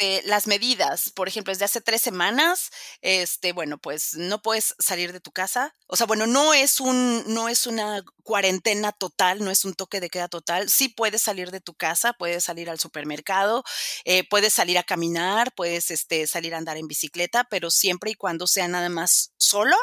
este, 0.01 0.27
las 0.27 0.47
medidas, 0.47 1.11
por 1.11 1.27
ejemplo, 1.27 1.51
desde 1.51 1.65
hace 1.65 1.81
tres 1.81 2.01
semanas, 2.01 2.71
este, 3.01 3.53
bueno, 3.53 3.77
pues 3.77 4.15
no 4.15 4.41
puedes 4.41 4.75
salir 4.79 5.13
de 5.13 5.19
tu 5.19 5.31
casa. 5.31 5.75
O 5.87 5.95
sea, 5.95 6.07
bueno, 6.07 6.25
no 6.25 6.53
es 6.53 6.79
un, 6.79 7.23
no 7.27 7.49
es 7.49 7.67
una 7.67 8.03
cuarentena 8.23 8.91
total, 8.91 9.43
no 9.43 9.51
es 9.51 9.63
un 9.63 9.73
toque 9.75 9.99
de 9.99 10.09
queda 10.09 10.27
total. 10.27 10.69
Sí 10.69 10.89
puedes 10.89 11.21
salir 11.21 11.51
de 11.51 11.61
tu 11.61 11.75
casa, 11.75 12.13
puedes 12.13 12.43
salir 12.43 12.69
al 12.69 12.79
supermercado, 12.79 13.63
eh, 14.05 14.27
puedes 14.27 14.53
salir 14.53 14.77
a 14.77 14.83
caminar, 14.83 15.53
puedes 15.53 15.91
este, 15.91 16.25
salir 16.27 16.55
a 16.55 16.57
andar 16.57 16.77
en 16.77 16.87
bicicleta, 16.87 17.43
pero 17.45 17.69
siempre 17.69 18.11
y 18.11 18.15
cuando 18.15 18.47
sea 18.47 18.67
nada 18.67 18.89
más 18.89 19.33
solo 19.37 19.75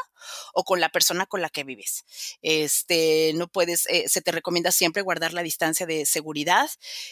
o 0.55 0.65
con 0.65 0.81
la 0.81 0.89
persona 0.89 1.27
con 1.27 1.43
la 1.43 1.51
que 1.51 1.65
vives. 1.65 2.05
Este, 2.43 3.33
no 3.35 3.49
puedes, 3.49 3.87
eh, 3.87 4.05
se 4.09 4.21
te 4.23 4.33
recomienda 4.33 4.73
siempre 4.73 5.03
guardar 5.03 5.33
la 5.33 5.43
distancia 5.43 5.87
de 5.87 6.07
seguridad. 6.07 6.71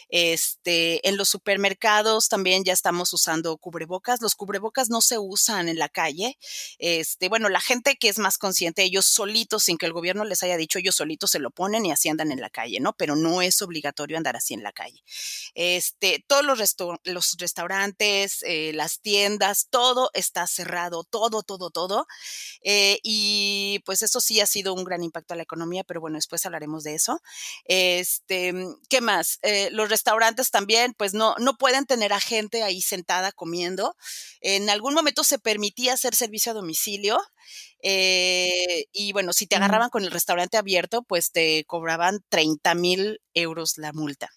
Este, 0.08 1.06
en 1.08 1.16
los 1.16 1.28
supermercados 1.28 2.28
también 2.28 2.64
ya 2.64 2.72
estamos 2.72 3.12
usando 3.12 3.56
cubrebocas. 3.58 4.20
Los 4.20 4.34
cubrebocas 4.34 4.90
no 4.90 5.00
se 5.00 5.18
usan 5.18 5.68
en 5.68 5.78
la 5.78 5.88
calle. 5.88 6.38
Este, 6.78 7.28
bueno, 7.28 7.48
la 7.48 7.60
gente 7.60 7.96
que 7.96 8.08
es 8.08 8.18
más 8.18 8.38
consciente, 8.38 8.82
ellos 8.82 9.06
solitos, 9.06 9.64
sin 9.64 9.78
que 9.78 9.86
el 9.86 9.92
gobierno 9.92 10.24
les 10.24 10.42
haya 10.42 10.56
dicho, 10.56 10.78
ellos 10.78 10.96
solitos 10.96 11.30
se 11.30 11.38
lo 11.38 11.50
ponen 11.50 11.86
y 11.86 11.92
así 11.92 12.08
andan 12.08 12.32
en 12.32 12.40
la 12.40 12.50
calle, 12.50 12.80
¿no? 12.80 12.92
Pero 12.94 13.16
no 13.16 13.42
es 13.42 13.60
obligatorio 13.62 14.16
andar 14.16 14.36
así 14.36 14.54
en 14.54 14.62
la 14.62 14.72
calle. 14.72 15.02
Este, 15.54 16.24
todos 16.26 16.44
los, 16.44 16.58
los 17.04 17.36
restaurantes, 17.38 18.42
eh, 18.42 18.72
las 18.74 19.00
tiendas, 19.00 19.68
todo 19.70 20.10
está 20.14 20.46
cerrado, 20.46 21.04
todo, 21.04 21.42
todo, 21.42 21.70
todo. 21.70 22.06
Eh, 22.62 22.95
y 23.02 23.82
pues 23.84 24.02
eso 24.02 24.20
sí 24.20 24.40
ha 24.40 24.46
sido 24.46 24.74
un 24.74 24.84
gran 24.84 25.02
impacto 25.02 25.34
a 25.34 25.36
la 25.36 25.42
economía, 25.42 25.84
pero 25.84 26.00
bueno, 26.00 26.16
después 26.16 26.44
hablaremos 26.46 26.84
de 26.84 26.94
eso. 26.94 27.20
Este, 27.64 28.54
¿qué 28.88 29.00
más? 29.00 29.38
Eh, 29.42 29.68
los 29.72 29.88
restaurantes 29.88 30.50
también, 30.50 30.94
pues 30.94 31.14
no, 31.14 31.34
no 31.38 31.56
pueden 31.56 31.86
tener 31.86 32.12
a 32.12 32.20
gente 32.20 32.62
ahí 32.62 32.80
sentada 32.80 33.32
comiendo. 33.32 33.96
En 34.40 34.70
algún 34.70 34.94
momento 34.94 35.24
se 35.24 35.38
permitía 35.38 35.94
hacer 35.94 36.14
servicio 36.14 36.52
a 36.52 36.54
domicilio, 36.54 37.18
eh, 37.82 38.86
y 38.92 39.12
bueno, 39.12 39.32
si 39.32 39.46
te 39.46 39.56
agarraban 39.56 39.90
con 39.90 40.04
el 40.04 40.10
restaurante 40.10 40.56
abierto, 40.56 41.02
pues 41.02 41.30
te 41.32 41.64
cobraban 41.66 42.20
30 42.28 42.74
mil 42.74 43.20
euros 43.34 43.76
la 43.76 43.92
multa. 43.92 44.30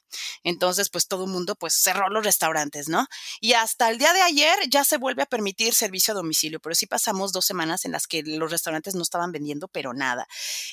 Entonces, 0.44 0.90
pues 0.90 1.08
todo 1.08 1.26
el 1.26 1.32
mundo 1.32 1.56
pues 1.56 1.74
cerró 1.74 2.10
los 2.10 2.24
restaurantes, 2.24 2.90
¿no? 2.90 3.08
Y 3.40 3.54
hasta 3.54 3.90
el 3.90 3.98
día 3.98 4.14
de 4.14 4.22
ayer 4.22 4.58
ya 4.70 4.84
se 4.84 4.98
vuelve 4.98 5.24
a 5.24 5.26
permitir 5.26 5.74
servicio 5.74 6.12
a 6.12 6.16
domicilio, 6.16 6.60
pero 6.60 6.76
sí 6.76 6.86
pasamos 6.86 7.32
dos 7.32 7.46
semanas 7.46 7.86
en 7.86 7.92
las 7.92 8.08
que 8.08 8.24
los 8.24 8.52
restaurantes 8.52 8.96
no 8.96 9.04
estaban 9.04 9.32
vendiendo, 9.32 9.68
pero 9.68 9.94
nada. 9.94 10.28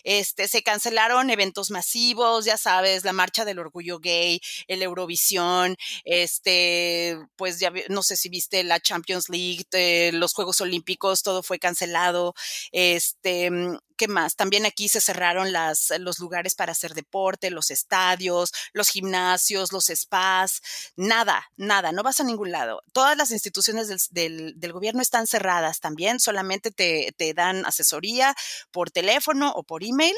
Este, 0.05 0.49
se 0.49 0.63
cancelaron 0.63 1.31
eventos 1.31 1.71
masivos, 1.71 2.45
ya 2.45 2.57
sabes, 2.57 3.05
la 3.05 3.13
marcha 3.13 3.45
del 3.45 3.59
orgullo 3.59 4.01
gay, 4.01 4.41
el 4.67 4.83
Eurovisión, 4.83 5.77
este, 6.05 7.19
pues 7.37 7.61
ya 7.61 7.73
no 7.89 8.03
sé 8.03 8.17
si 8.17 8.29
viste 8.29 8.65
la 8.65 8.81
Champions 8.81 9.29
League, 9.29 9.65
eh, 9.73 10.11
los 10.13 10.35
Juegos 10.35 10.61
Olímpicos, 10.61 11.23
todo 11.23 11.43
fue 11.43 11.59
cancelado. 11.59 12.26
Este, 12.73 13.51
mm, 13.51 13.79
¿qué 13.97 14.09
más? 14.09 14.37
También 14.37 14.67
aquí 14.67 14.89
se 14.89 15.01
cerraron 15.01 15.53
las, 15.53 15.93
los 15.99 16.19
lugares 16.19 16.55
para 16.55 16.73
hacer 16.73 16.95
deporte, 16.95 17.51
los 17.51 17.71
estadios, 17.71 18.53
los 18.73 18.89
gimnasios, 18.89 19.73
los 19.73 19.87
spas, 19.87 20.61
nada, 20.97 21.47
nada, 21.57 21.93
no 21.93 22.03
vas 22.03 22.21
a 22.21 22.25
ningún 22.25 22.53
lado. 22.53 22.83
Todas 22.93 23.17
las 23.17 23.31
instituciones 23.31 23.89
del, 24.11 24.55
del, 24.59 24.73
gobierno 24.73 25.01
están 25.03 25.27
cerradas 25.27 25.81
también, 25.81 26.21
solamente 26.21 26.71
te, 26.71 27.13
te 27.17 27.35
dan 27.35 27.65
asesoría 27.67 28.35
por 28.71 28.91
teléfono 28.91 29.53
o 29.53 29.63
por 29.63 29.85
email. 29.85 30.17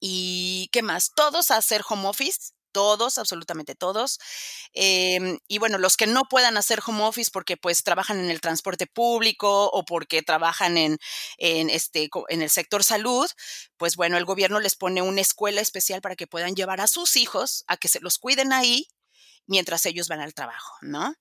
¿Y 0.00 0.68
qué 0.72 0.82
más? 0.82 1.12
Todos 1.14 1.50
a 1.50 1.56
hacer 1.56 1.82
home 1.88 2.08
office 2.08 2.52
todos, 2.72 3.18
absolutamente 3.18 3.74
todos. 3.74 4.18
Em, 4.72 5.38
y 5.48 5.58
bueno, 5.58 5.78
los 5.78 5.96
que 5.96 6.06
no 6.06 6.22
puedan 6.28 6.56
hacer 6.56 6.80
home 6.84 7.04
office 7.04 7.30
porque 7.32 7.56
pues 7.56 7.84
trabajan 7.84 8.18
en 8.18 8.30
el 8.30 8.40
transporte 8.40 8.86
público 8.86 9.66
o 9.72 9.84
porque 9.84 10.22
trabajan 10.22 10.76
en, 10.76 10.98
en, 11.38 11.70
este, 11.70 12.08
en 12.28 12.42
el 12.42 12.50
sector 12.50 12.82
salud, 12.84 13.28
pues 13.76 13.96
bueno, 13.96 14.16
el 14.16 14.24
gobierno 14.24 14.60
les 14.60 14.74
pone 14.76 15.02
una 15.02 15.20
escuela 15.20 15.60
especial 15.60 16.00
para 16.00 16.16
que 16.16 16.26
puedan 16.26 16.54
llevar 16.54 16.80
a 16.80 16.86
sus 16.86 17.16
hijos 17.16 17.64
a 17.66 17.76
que 17.76 17.88
se 17.88 18.00
los 18.00 18.18
cuiden 18.18 18.52
ahí 18.52 18.88
mientras 19.46 19.86
ellos 19.86 20.08
van 20.08 20.20
al 20.20 20.34
trabajo, 20.34 20.76
¿no? 20.82 21.14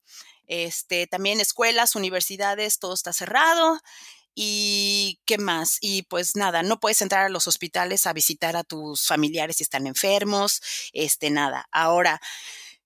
Este, 0.47 1.07
también 1.07 1.39
escuelas, 1.39 1.95
universidades, 1.95 2.79
todo 2.79 2.93
está 2.93 3.13
cerrado. 3.13 3.79
¿Y 4.35 5.19
qué 5.25 5.37
más? 5.37 5.77
Y 5.81 6.03
pues 6.03 6.35
nada, 6.35 6.63
no 6.63 6.79
puedes 6.79 7.01
entrar 7.01 7.25
a 7.25 7.29
los 7.29 7.47
hospitales 7.47 8.07
a 8.07 8.13
visitar 8.13 8.55
a 8.55 8.63
tus 8.63 9.05
familiares 9.07 9.57
si 9.57 9.63
están 9.63 9.87
enfermos, 9.87 10.61
este, 10.93 11.29
nada. 11.29 11.67
Ahora, 11.71 12.21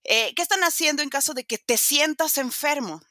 eh, 0.03 0.33
¿qué 0.35 0.41
están 0.41 0.63
haciendo 0.63 1.03
en 1.03 1.09
caso 1.09 1.33
de 1.33 1.45
que 1.45 1.57
te 1.57 1.77
sientas 1.77 2.37
enfermo? 2.37 3.01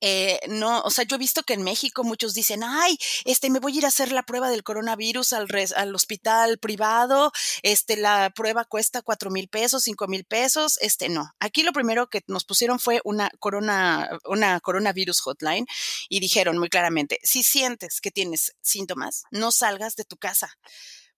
Eh, 0.00 0.38
no, 0.48 0.80
o 0.82 0.90
sea, 0.90 1.04
yo 1.04 1.16
he 1.16 1.18
visto 1.18 1.42
que 1.44 1.54
en 1.54 1.62
México 1.62 2.04
muchos 2.04 2.34
dicen, 2.34 2.62
ay, 2.62 2.98
este, 3.24 3.48
me 3.50 3.58
voy 3.58 3.74
a 3.74 3.78
ir 3.78 3.84
a 3.84 3.88
hacer 3.88 4.12
la 4.12 4.22
prueba 4.22 4.50
del 4.50 4.62
coronavirus 4.62 5.32
al, 5.32 5.48
al 5.76 5.94
hospital 5.94 6.58
privado, 6.58 7.32
este, 7.62 7.96
la 7.96 8.30
prueba 8.34 8.64
cuesta 8.64 9.02
cuatro 9.02 9.30
mil 9.30 9.48
pesos, 9.48 9.84
cinco 9.84 10.06
mil 10.06 10.24
pesos, 10.24 10.78
este, 10.80 11.08
no. 11.08 11.30
Aquí 11.40 11.62
lo 11.62 11.72
primero 11.72 12.08
que 12.08 12.22
nos 12.26 12.44
pusieron 12.44 12.78
fue 12.78 13.00
una 13.04 13.30
corona, 13.38 14.10
una 14.26 14.60
coronavirus 14.60 15.20
hotline 15.20 15.66
y 16.08 16.20
dijeron 16.20 16.58
muy 16.58 16.68
claramente, 16.68 17.18
si 17.22 17.42
sientes 17.42 18.00
que 18.00 18.10
tienes 18.10 18.54
síntomas, 18.60 19.24
no 19.30 19.52
salgas 19.52 19.96
de 19.96 20.04
tu 20.04 20.16
casa 20.16 20.54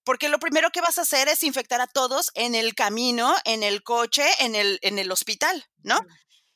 porque 0.07 0.29
lo 0.29 0.39
primero 0.39 0.69
que 0.71 0.79
vas 0.79 0.97
a 0.99 1.01
hacer 1.01 1.27
es 1.27 1.43
infectar 1.43 1.81
a 1.81 1.87
todos 1.87 2.31
en 2.33 2.55
el 2.55 2.75
camino, 2.75 3.35
en 3.43 3.61
el 3.61 3.83
coche, 3.83 4.23
en 4.39 4.55
el, 4.55 4.79
en 4.81 4.99
el 4.99 5.11
hospital, 5.11 5.65
¿no? 5.83 5.99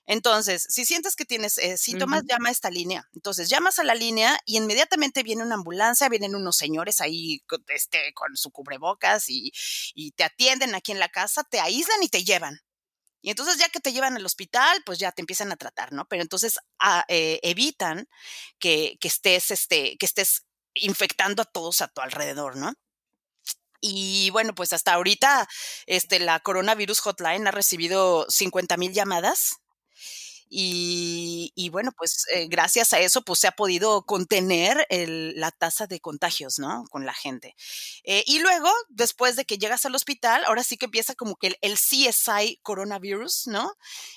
Entonces, 0.08 0.66
si 0.68 0.86
sientes 0.86 1.16
que 1.16 1.26
tienes 1.26 1.58
eh, 1.58 1.78
síntomas, 1.78 2.24
llama 2.26 2.50
a 2.50 2.52
esta 2.52 2.70
línea. 2.70 3.08
Entonces, 3.14 3.50
llamas 3.50 3.80
a 3.80 3.84
la 3.84 3.96
línea 3.96 4.40
y 4.46 4.58
inmediatamente 4.58 5.24
viene 5.24 5.44
una 5.44 5.56
ambulancia, 5.56 6.10
vienen 6.10 6.36
unos 6.36 6.58
señores 6.58 7.02
ahí 7.02 7.42
con, 7.48 7.64
este, 7.68 8.14
con 8.14 8.36
su 8.36 8.52
cubrebocas 8.52 9.26
y, 9.30 9.52
te 10.16 10.24
atienden 10.24 10.76
aquí 10.76 10.92
en 10.92 11.00
la 11.00 11.10
casa, 11.10 11.44
te 11.44 11.60
aíslan 11.60 12.02
y 12.04 12.10
te 12.10 12.24
llevan. 12.24 12.60
Y 13.22 13.30
entonces 13.30 13.58
ya 13.58 13.70
que 13.70 13.80
te 13.80 13.94
llevan 13.94 14.16
al 14.16 14.26
hospital, 14.26 14.82
pues 14.86 14.98
ya 14.98 15.12
te 15.12 15.22
empiezan 15.22 15.52
a 15.52 15.56
tratar, 15.56 15.94
¿no? 15.94 16.08
Pero 16.08 16.24
entonces 16.24 16.60
ah, 16.80 17.06
eh, 17.08 17.40
evitan 17.44 18.10
que, 18.60 18.98
estés, 19.02 19.52
este, 19.52 19.96
que 19.98 20.06
estés 20.06 20.46
infectando 20.74 21.44
a 21.44 21.46
todos 21.46 21.82
a 21.82 21.88
tu 21.88 22.02
alrededor, 22.02 22.58
¿no? 22.58 22.74
Y 23.80 24.30
bueno, 24.32 24.54
pues 24.56 24.74
hasta 24.74 24.94
ahorita 24.94 25.48
este, 25.86 26.20
la 26.20 26.40
coronavirus 26.40 27.00
hotline 27.02 27.48
ha 27.48 27.52
recibido 27.52 28.26
50 28.30 28.78
mil 28.78 28.94
llamadas 28.94 29.61
y, 30.54 31.70
bueno, 31.70 31.94
pues 31.96 32.26
eh, 32.34 32.48
gracias 32.50 32.92
a 32.92 33.00
eso 33.00 33.22
pues 33.22 33.40
se 33.40 33.48
ha 33.48 33.54
podido 33.54 34.06
contener 34.06 34.86
la 34.90 35.50
tasa 35.52 35.88
de 35.88 36.02
contagios, 36.02 36.60
¿no? 36.60 36.84
Con 36.90 37.06
la 37.06 37.14
gente. 37.14 37.56
Eh, 38.04 38.24
y 38.28 38.40
luego, 38.40 38.70
después 38.90 39.38
de 39.38 39.46
que 39.46 39.58
llegas 39.58 39.86
al 39.86 39.96
hospital, 39.96 40.44
ahora 40.44 40.64
sí 40.64 40.76
que 40.76 40.86
empieza 40.86 41.16
como 41.16 41.38
que 41.38 41.56
el, 41.62 41.76
CSI 41.76 42.60
coronavirus, 42.64 43.48
¿no? 43.48 43.72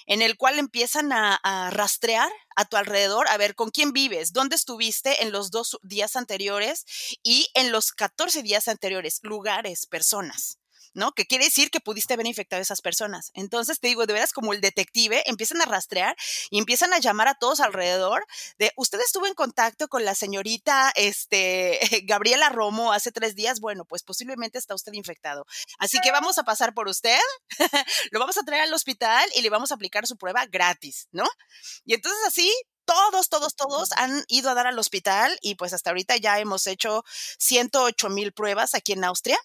En 0.06 0.22
el 0.22 0.36
cual 0.36 0.58
empiezan 0.58 1.12
a, 1.12 1.36
a 1.36 1.70
rastrear 1.70 2.30
a 2.56 2.64
tu 2.64 2.76
alrededor, 2.76 3.28
a 3.28 3.36
ver 3.36 3.54
con 3.54 3.70
quién 3.70 3.92
vives, 3.92 4.32
dónde 4.32 4.56
estuviste 4.56 5.22
en 5.22 5.30
los 5.30 5.52
dos 5.52 5.78
días 5.82 6.16
anteriores 6.16 6.84
y 7.22 7.48
en 7.54 7.70
los 7.70 7.92
14 7.92 8.42
días 8.42 8.66
anteriores, 8.66 9.20
lugares, 9.22 9.86
personas. 9.86 10.58
¿No? 10.94 11.12
Que 11.12 11.26
quiere 11.26 11.44
decir 11.44 11.70
que 11.70 11.80
pudiste 11.80 12.14
haber 12.14 12.26
infectado 12.26 12.60
a 12.60 12.62
esas 12.62 12.80
personas. 12.80 13.30
Entonces, 13.34 13.80
te 13.80 13.88
digo, 13.88 14.06
de 14.06 14.12
veras, 14.12 14.32
como 14.32 14.52
el 14.52 14.60
detective, 14.60 15.22
empiezan 15.26 15.60
a 15.60 15.66
rastrear 15.66 16.16
y 16.50 16.58
empiezan 16.58 16.92
a 16.92 16.98
llamar 16.98 17.28
a 17.28 17.34
todos 17.34 17.60
alrededor 17.60 18.24
de, 18.58 18.72
usted 18.76 19.00
estuvo 19.00 19.26
en 19.26 19.34
contacto 19.34 19.88
con 19.88 20.04
la 20.04 20.14
señorita, 20.14 20.92
este, 20.96 21.78
Gabriela 22.04 22.48
Romo 22.48 22.92
hace 22.92 23.12
tres 23.12 23.34
días, 23.34 23.60
bueno, 23.60 23.84
pues 23.84 24.02
posiblemente 24.02 24.58
está 24.58 24.74
usted 24.74 24.92
infectado. 24.92 25.46
Así 25.78 25.98
que 26.02 26.10
vamos 26.12 26.38
a 26.38 26.44
pasar 26.44 26.74
por 26.74 26.88
usted, 26.88 27.18
lo 28.12 28.20
vamos 28.20 28.38
a 28.38 28.42
traer 28.42 28.62
al 28.62 28.74
hospital 28.74 29.28
y 29.34 29.42
le 29.42 29.50
vamos 29.50 29.72
a 29.72 29.74
aplicar 29.74 30.06
su 30.06 30.16
prueba 30.16 30.46
gratis, 30.46 31.08
¿no? 31.10 31.24
Y 31.84 31.94
entonces 31.94 32.20
así 32.26 32.52
todos, 32.84 33.28
todos, 33.28 33.56
todos 33.56 33.92
han 33.92 34.24
ido 34.28 34.50
a 34.50 34.54
dar 34.54 34.66
al 34.66 34.78
hospital 34.78 35.36
y 35.40 35.54
pues 35.54 35.72
hasta 35.72 35.90
ahorita 35.90 36.16
ya 36.16 36.38
hemos 36.38 36.66
hecho 36.66 37.02
108 37.38 38.10
mil 38.10 38.32
pruebas 38.32 38.74
aquí 38.74 38.92
en 38.92 39.04
Austria 39.04 39.38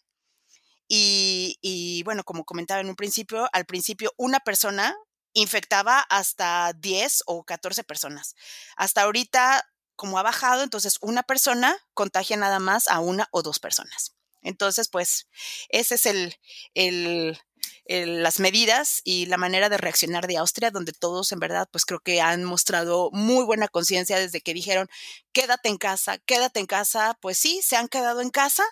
y, 0.90 2.02
bueno, 2.04 2.24
como 2.24 2.46
comentaba 2.46 2.82
en 2.82 2.90
un 2.90 2.96
principio, 2.96 3.48
al 3.54 3.66
principio 3.66 4.12
una 4.18 4.40
persona 4.40 4.96
infectaba 5.34 6.00
hasta 6.00 6.74
10 6.74 7.24
o 7.28 7.44
14 7.44 7.84
personas. 7.84 8.36
Hasta 8.76 9.04
ahorita, 9.04 9.64
como 9.96 10.18
ha 10.18 10.24
bajado, 10.24 10.64
entonces 10.64 10.98
una 11.02 11.24
persona 11.24 11.78
contagia 11.94 12.38
nada 12.38 12.60
más 12.60 12.88
a 12.88 13.00
una 13.00 13.28
o 13.32 13.44
dos 13.44 13.60
personas. 13.60 14.16
Entonces, 14.42 14.90
pues, 14.90 15.28
ese 15.70 15.96
es 15.96 16.06
el, 16.06 16.36
el, 16.74 17.38
las 17.86 18.40
medidas 18.40 19.02
y 19.04 19.26
la 19.26 19.38
manera 19.38 19.70
de 19.70 19.78
reaccionar 19.78 20.28
de 20.28 20.38
Austria, 20.38 20.72
donde 20.72 20.94
todos 20.94 21.32
en 21.32 21.40
verdad, 21.40 21.68
pues 21.72 21.86
creo 21.86 22.00
que 22.00 22.22
han 22.22 22.44
mostrado 22.44 23.10
muy 23.12 23.44
buena 23.46 23.68
conciencia 23.68 24.18
desde 24.18 24.42
que 24.42 24.54
dijeron, 24.54 24.88
quédate 25.34 25.70
en 25.70 25.78
casa, 25.78 26.18
quédate 26.20 26.60
en 26.60 26.68
casa, 26.68 27.18
pues 27.22 27.38
sí, 27.38 27.62
se 27.64 27.76
han 27.76 27.88
quedado 27.88 28.22
en 28.22 28.30
casa, 28.30 28.64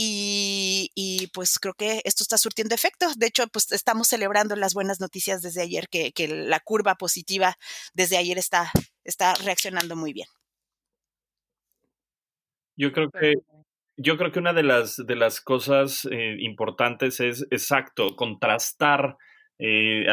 y, 0.00 1.28
pues 1.34 1.58
creo 1.58 1.74
que 1.74 2.00
esto 2.04 2.22
está 2.22 2.38
surtiendo 2.38 2.74
efecto. 2.74 3.06
De 3.16 3.26
hecho, 3.26 3.48
pues 3.48 3.72
estamos 3.72 4.06
celebrando 4.06 4.54
las 4.54 4.72
buenas 4.72 5.00
noticias 5.00 5.42
desde 5.42 5.62
ayer, 5.62 5.88
que, 5.88 6.12
la 6.28 6.60
curva 6.60 6.94
positiva 6.94 7.56
desde 7.94 8.16
ayer 8.16 8.38
está, 8.38 8.70
está 9.02 9.34
reaccionando 9.44 9.96
muy 9.96 10.12
bien. 10.12 10.28
Yo 12.76 12.92
creo 12.92 13.10
que 13.10 13.34
yo 14.00 14.16
creo 14.16 14.30
que 14.30 14.38
una 14.38 14.52
de 14.52 14.62
las 14.62 14.96
de 15.04 15.16
las 15.16 15.40
cosas 15.40 16.06
eh, 16.08 16.36
importantes 16.38 17.18
es 17.18 17.44
exacto 17.50 18.14
contrastar 18.14 19.16
eh, 19.58 20.06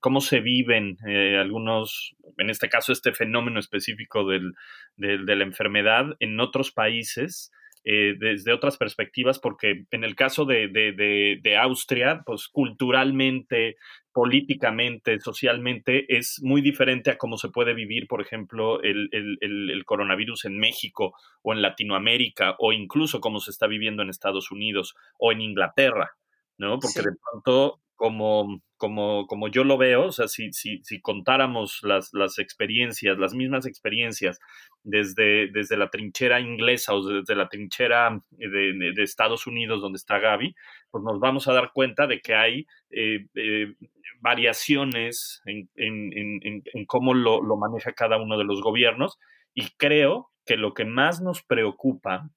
cómo 0.00 0.20
se 0.20 0.40
viven 0.40 0.98
eh, 1.06 1.38
algunos, 1.38 2.16
en 2.38 2.50
este 2.50 2.68
caso 2.68 2.90
este 2.90 3.12
fenómeno 3.12 3.60
específico 3.60 4.26
del, 4.26 4.54
de 4.96 5.36
la 5.36 5.44
enfermedad 5.44 6.16
en 6.18 6.40
otros 6.40 6.72
países 6.72 7.52
eh, 7.88 8.16
desde 8.18 8.52
otras 8.52 8.76
perspectivas, 8.76 9.38
porque 9.38 9.84
en 9.92 10.02
el 10.02 10.16
caso 10.16 10.44
de, 10.44 10.66
de, 10.66 11.56
Austria, 11.56 12.24
pues 12.26 12.48
culturalmente, 12.48 13.76
políticamente, 14.12 15.20
socialmente, 15.20 16.04
es 16.08 16.40
muy 16.42 16.62
diferente 16.62 17.12
a 17.12 17.16
cómo 17.16 17.38
se 17.38 17.48
puede 17.48 17.74
vivir, 17.74 18.08
por 18.08 18.20
ejemplo, 18.20 18.82
el, 18.82 19.08
el, 19.12 19.38
el, 19.40 19.84
coronavirus 19.84 20.46
en 20.46 20.58
México 20.58 21.14
o 21.42 21.52
en 21.52 21.62
Latinoamérica, 21.62 22.56
o 22.58 22.72
incluso 22.72 23.20
cómo 23.20 23.38
se 23.38 23.52
está 23.52 23.68
viviendo 23.68 24.02
en 24.02 24.10
Estados 24.10 24.50
Unidos 24.50 24.96
o 25.16 25.30
en 25.30 25.40
Inglaterra, 25.40 26.10
¿no? 26.58 26.80
Porque 26.80 27.02
de 27.08 27.16
pronto 27.22 27.80
como, 27.94 28.62
como, 28.76 29.26
como 29.26 29.48
yo 29.48 29.64
lo 29.64 29.78
veo, 29.78 30.06
o 30.06 30.12
sea, 30.12 30.28
si, 30.28 30.52
si, 30.52 30.82
si 30.84 31.00
contáramos 31.00 31.80
las, 31.82 32.10
las 32.12 32.38
experiencias, 32.38 33.18
las 33.18 33.34
mismas 33.34 33.66
experiencias 33.66 34.38
desde, 34.82 35.50
desde 35.52 35.76
la 35.76 35.90
trinchera 35.90 36.40
inglesa 36.40 36.94
o 36.94 37.04
desde 37.06 37.34
la 37.34 37.48
trinchera 37.48 38.22
de, 38.30 38.92
Estados 39.02 39.46
Unidos 39.46 39.80
donde 39.80 39.96
está 39.96 40.18
Gaby, 40.18 40.54
pues 40.90 41.04
nos 41.04 41.20
vamos 41.20 41.48
a 41.48 41.52
dar 41.52 41.72
cuenta 41.72 42.06
de 42.06 42.20
que 42.20 42.34
hay 42.34 42.66
eh, 42.90 43.26
eh, 43.34 43.74
variaciones 44.20 45.42
en, 45.46 45.68
en, 45.76 46.12
en, 46.14 46.62
en 46.64 46.86
cómo 46.86 47.14
lo, 47.14 47.42
lo 47.42 47.56
maneja 47.56 47.92
cada 47.92 48.18
uno 48.18 48.36
de 48.38 48.44
los 48.44 48.60
gobiernos. 48.60 49.18
Y 49.54 49.70
creo 49.76 50.30
que 50.44 50.56
lo 50.56 50.74
que 50.74 50.84
más 50.84 51.20
nos 51.20 51.42
preocupa 51.42 52.30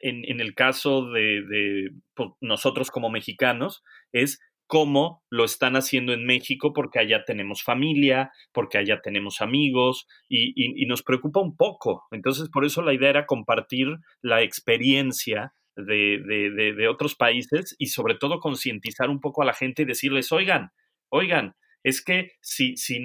en, 0.00 0.24
en, 0.26 0.40
el 0.40 0.54
caso 0.54 1.10
de, 1.10 1.42
de 1.42 1.90
pues, 2.14 2.30
nosotros 2.40 2.90
como 2.90 3.10
mexicanos 3.10 3.82
es 4.12 4.40
cómo 4.66 5.22
lo 5.30 5.44
están 5.44 5.76
haciendo 5.76 6.12
en 6.12 6.24
México 6.24 6.72
porque 6.72 6.98
allá 6.98 7.24
tenemos 7.24 7.62
familia, 7.62 8.32
porque 8.52 8.78
allá 8.78 9.00
tenemos 9.00 9.40
amigos 9.40 10.06
y, 10.28 10.86
nos 10.86 11.02
preocupa 11.02 11.40
un 11.40 11.56
poco. 11.56 12.04
Entonces, 12.10 12.48
por 12.48 12.64
eso 12.64 12.82
la 12.82 12.94
idea 12.94 13.10
era 13.10 13.26
compartir 13.26 13.88
la 14.22 14.42
experiencia 14.42 15.52
de, 15.76 16.22
de, 16.26 16.72
de 16.72 16.88
otros 16.88 17.14
países 17.14 17.74
y 17.78 17.86
sobre 17.86 18.14
todo 18.14 18.40
concientizar 18.40 19.10
un 19.10 19.20
poco 19.20 19.42
a 19.42 19.46
la 19.46 19.52
gente 19.52 19.82
y 19.82 19.86
decirles, 19.86 20.32
oigan, 20.32 20.70
oigan, 21.08 21.54
es 21.86 22.02
que 22.02 22.32
si, 22.40 22.76
si, 22.76 22.98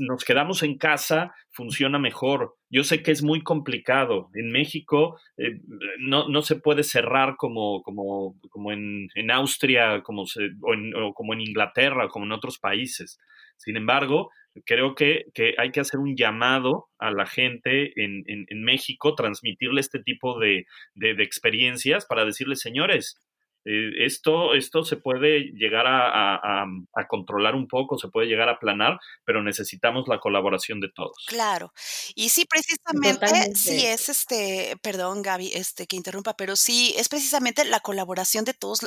nos 0.00 0.24
quedamos 0.24 0.64
en 0.64 0.76
casa, 0.76 1.36
funciona 1.52 2.00
mejor. 2.00 2.56
Yo 2.68 2.82
sé 2.82 3.00
que 3.00 3.12
es 3.12 3.22
muy 3.22 3.44
complicado. 3.44 4.28
En 4.34 4.50
México 4.50 5.20
eh, 5.36 5.60
no, 6.00 6.28
no, 6.28 6.42
se 6.42 6.56
puede 6.56 6.82
cerrar 6.82 7.36
como, 7.36 7.80
como, 7.84 8.34
como 8.50 8.72
en, 8.72 9.08
en, 9.14 9.30
Austria 9.30 10.02
como 10.02 10.22
o, 10.22 10.74
en, 10.74 10.90
como 11.14 11.32
en 11.32 11.42
Inglaterra 11.42 12.06
o 12.06 12.08
como 12.08 12.24
en 12.24 12.32
otros 12.32 12.58
países. 12.58 13.20
Sin 13.56 13.76
embargo, 13.76 14.30
creo 14.64 14.96
que, 14.96 15.26
que, 15.32 15.54
hay 15.56 15.70
que 15.70 15.78
hacer 15.78 16.00
un 16.00 16.16
llamado 16.16 16.88
a 16.98 17.12
la 17.12 17.24
gente 17.24 17.92
en, 18.02 18.24
en, 18.26 18.46
en 18.48 18.64
México, 18.64 19.14
transmitirle 19.14 19.80
este 19.80 20.02
tipo 20.02 20.40
de, 20.40 20.66
de, 20.94 21.14
de 21.14 21.22
experiencias 21.22 22.04
para 22.04 22.24
decirles, 22.24 22.58
señores, 22.58 23.22
eh, 23.70 24.06
esto, 24.06 24.54
esto 24.54 24.82
se 24.82 24.96
puede 24.96 25.52
llegar 25.52 25.84
a, 25.86 26.64
controlar 27.06 27.54
un 27.54 27.68
poco, 27.68 27.98
se 27.98 28.08
puede 28.08 28.26
llegar 28.26 28.48
a 28.48 28.58
planar, 28.58 28.98
pero 29.24 29.42
necesitamos 29.42 30.08
la 30.08 30.20
colaboración 30.20 30.80
de 30.80 30.88
todos. 30.88 31.26
Claro. 31.26 31.72
Y 32.14 32.30
sí, 32.30 32.46
precisamente, 32.46 33.54
sí 33.54 33.84
es 33.84 34.08
este, 34.08 34.76
perdón 34.82 35.22
Gaby, 35.22 35.52
este, 35.54 35.86
que 35.86 35.96
interrumpa, 35.96 36.34
pero 36.34 36.56
sí 36.56 36.94
es 36.96 37.08
precisamente 37.08 37.64
la 37.66 37.80
colaboración 37.80 38.44
de 38.44 38.54
todos 38.54 38.80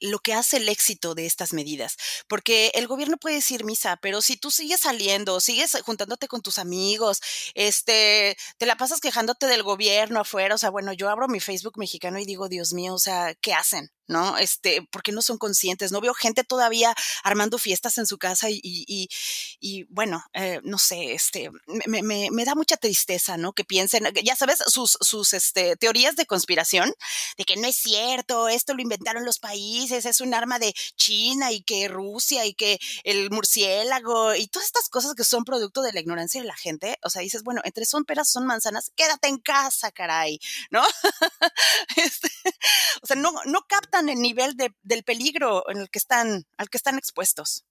lo 0.00 0.18
que 0.20 0.34
hace 0.34 0.58
el 0.58 0.68
éxito 0.68 1.14
de 1.14 1.26
estas 1.26 1.52
medidas. 1.52 1.96
Porque 2.28 2.70
el 2.74 2.86
gobierno 2.86 3.16
puede 3.16 3.36
decir 3.36 3.64
misa, 3.64 3.98
pero 4.00 4.22
si 4.22 4.36
tú 4.36 4.50
sigues 4.50 4.80
saliendo, 4.80 5.40
sigues 5.40 5.76
juntándote 5.84 6.28
con 6.28 6.40
tus 6.40 6.58
amigos, 6.58 7.20
este, 7.54 8.36
te 8.58 8.66
la 8.66 8.76
pasas 8.76 9.00
quejándote 9.00 9.46
del 9.46 9.64
gobierno 9.64 10.20
afuera, 10.20 10.54
o 10.54 10.58
sea, 10.58 10.70
bueno, 10.70 10.92
yo 10.92 11.08
abro 11.08 11.26
mi 11.26 11.40
Facebook 11.40 11.78
mexicano 11.78 12.18
y 12.18 12.24
digo, 12.24 12.48
Dios 12.48 12.72
mío, 12.72 12.94
o 12.94 12.98
sea, 12.98 13.34
¿qué 13.40 13.54
hacen? 13.54 13.90
¿No? 14.10 14.36
Este, 14.36 14.86
porque 14.90 15.12
no 15.12 15.22
son 15.22 15.38
conscientes. 15.38 15.92
No 15.92 16.00
veo 16.00 16.12
gente 16.14 16.44
todavía 16.44 16.94
armando 17.22 17.58
fiestas 17.58 17.96
en 17.98 18.06
su 18.06 18.18
casa 18.18 18.48
y, 18.50 18.60
y, 19.60 19.84
bueno, 19.84 20.24
eh, 20.34 20.60
no 20.64 20.78
sé, 20.78 21.12
este, 21.12 21.50
me, 21.86 22.02
me, 22.02 22.28
me, 22.30 22.44
da 22.44 22.54
mucha 22.54 22.76
tristeza, 22.76 23.36
¿no? 23.36 23.52
Que 23.52 23.64
piensen, 23.64 24.04
ya 24.22 24.36
sabes, 24.36 24.58
sus, 24.66 24.98
sus 25.00 25.32
este, 25.32 25.76
teorías 25.76 26.16
de 26.16 26.26
conspiración, 26.26 26.92
de 27.38 27.44
que 27.44 27.56
no 27.56 27.68
es 27.68 27.76
cierto, 27.76 28.48
esto 28.48 28.74
lo 28.74 28.82
inventaron 28.82 29.24
los 29.24 29.38
países, 29.38 30.04
es 30.04 30.20
un 30.20 30.34
arma 30.34 30.58
de 30.58 30.74
China 30.96 31.52
y 31.52 31.62
que 31.62 31.88
Rusia 31.88 32.44
y 32.46 32.54
que 32.54 32.78
el 33.04 33.30
murciélago 33.30 34.34
y 34.34 34.48
todas 34.48 34.66
estas 34.66 34.88
cosas 34.88 35.14
que 35.14 35.24
son 35.24 35.44
producto 35.44 35.82
de 35.82 35.92
la 35.92 36.00
ignorancia 36.00 36.40
de 36.40 36.48
la 36.48 36.56
gente. 36.56 36.98
O 37.02 37.10
sea, 37.10 37.22
dices, 37.22 37.44
bueno, 37.44 37.60
entre 37.64 37.84
son 37.84 38.04
peras, 38.04 38.28
son 38.28 38.46
manzanas, 38.46 38.90
quédate 38.96 39.28
en 39.28 39.38
casa, 39.38 39.92
caray, 39.92 40.40
¿no? 40.70 40.82
este, 41.96 42.28
o 43.02 43.06
sea, 43.06 43.16
no, 43.16 43.32
no 43.44 43.66
captan 43.68 43.99
el 44.08 44.20
nivel 44.20 44.56
de, 44.56 44.70
del 44.82 45.02
peligro 45.02 45.68
en 45.68 45.78
el 45.78 45.90
que 45.90 45.98
están, 45.98 46.44
al 46.56 46.68
que 46.70 46.76
están 46.76 46.96
expuestos. 46.96 47.64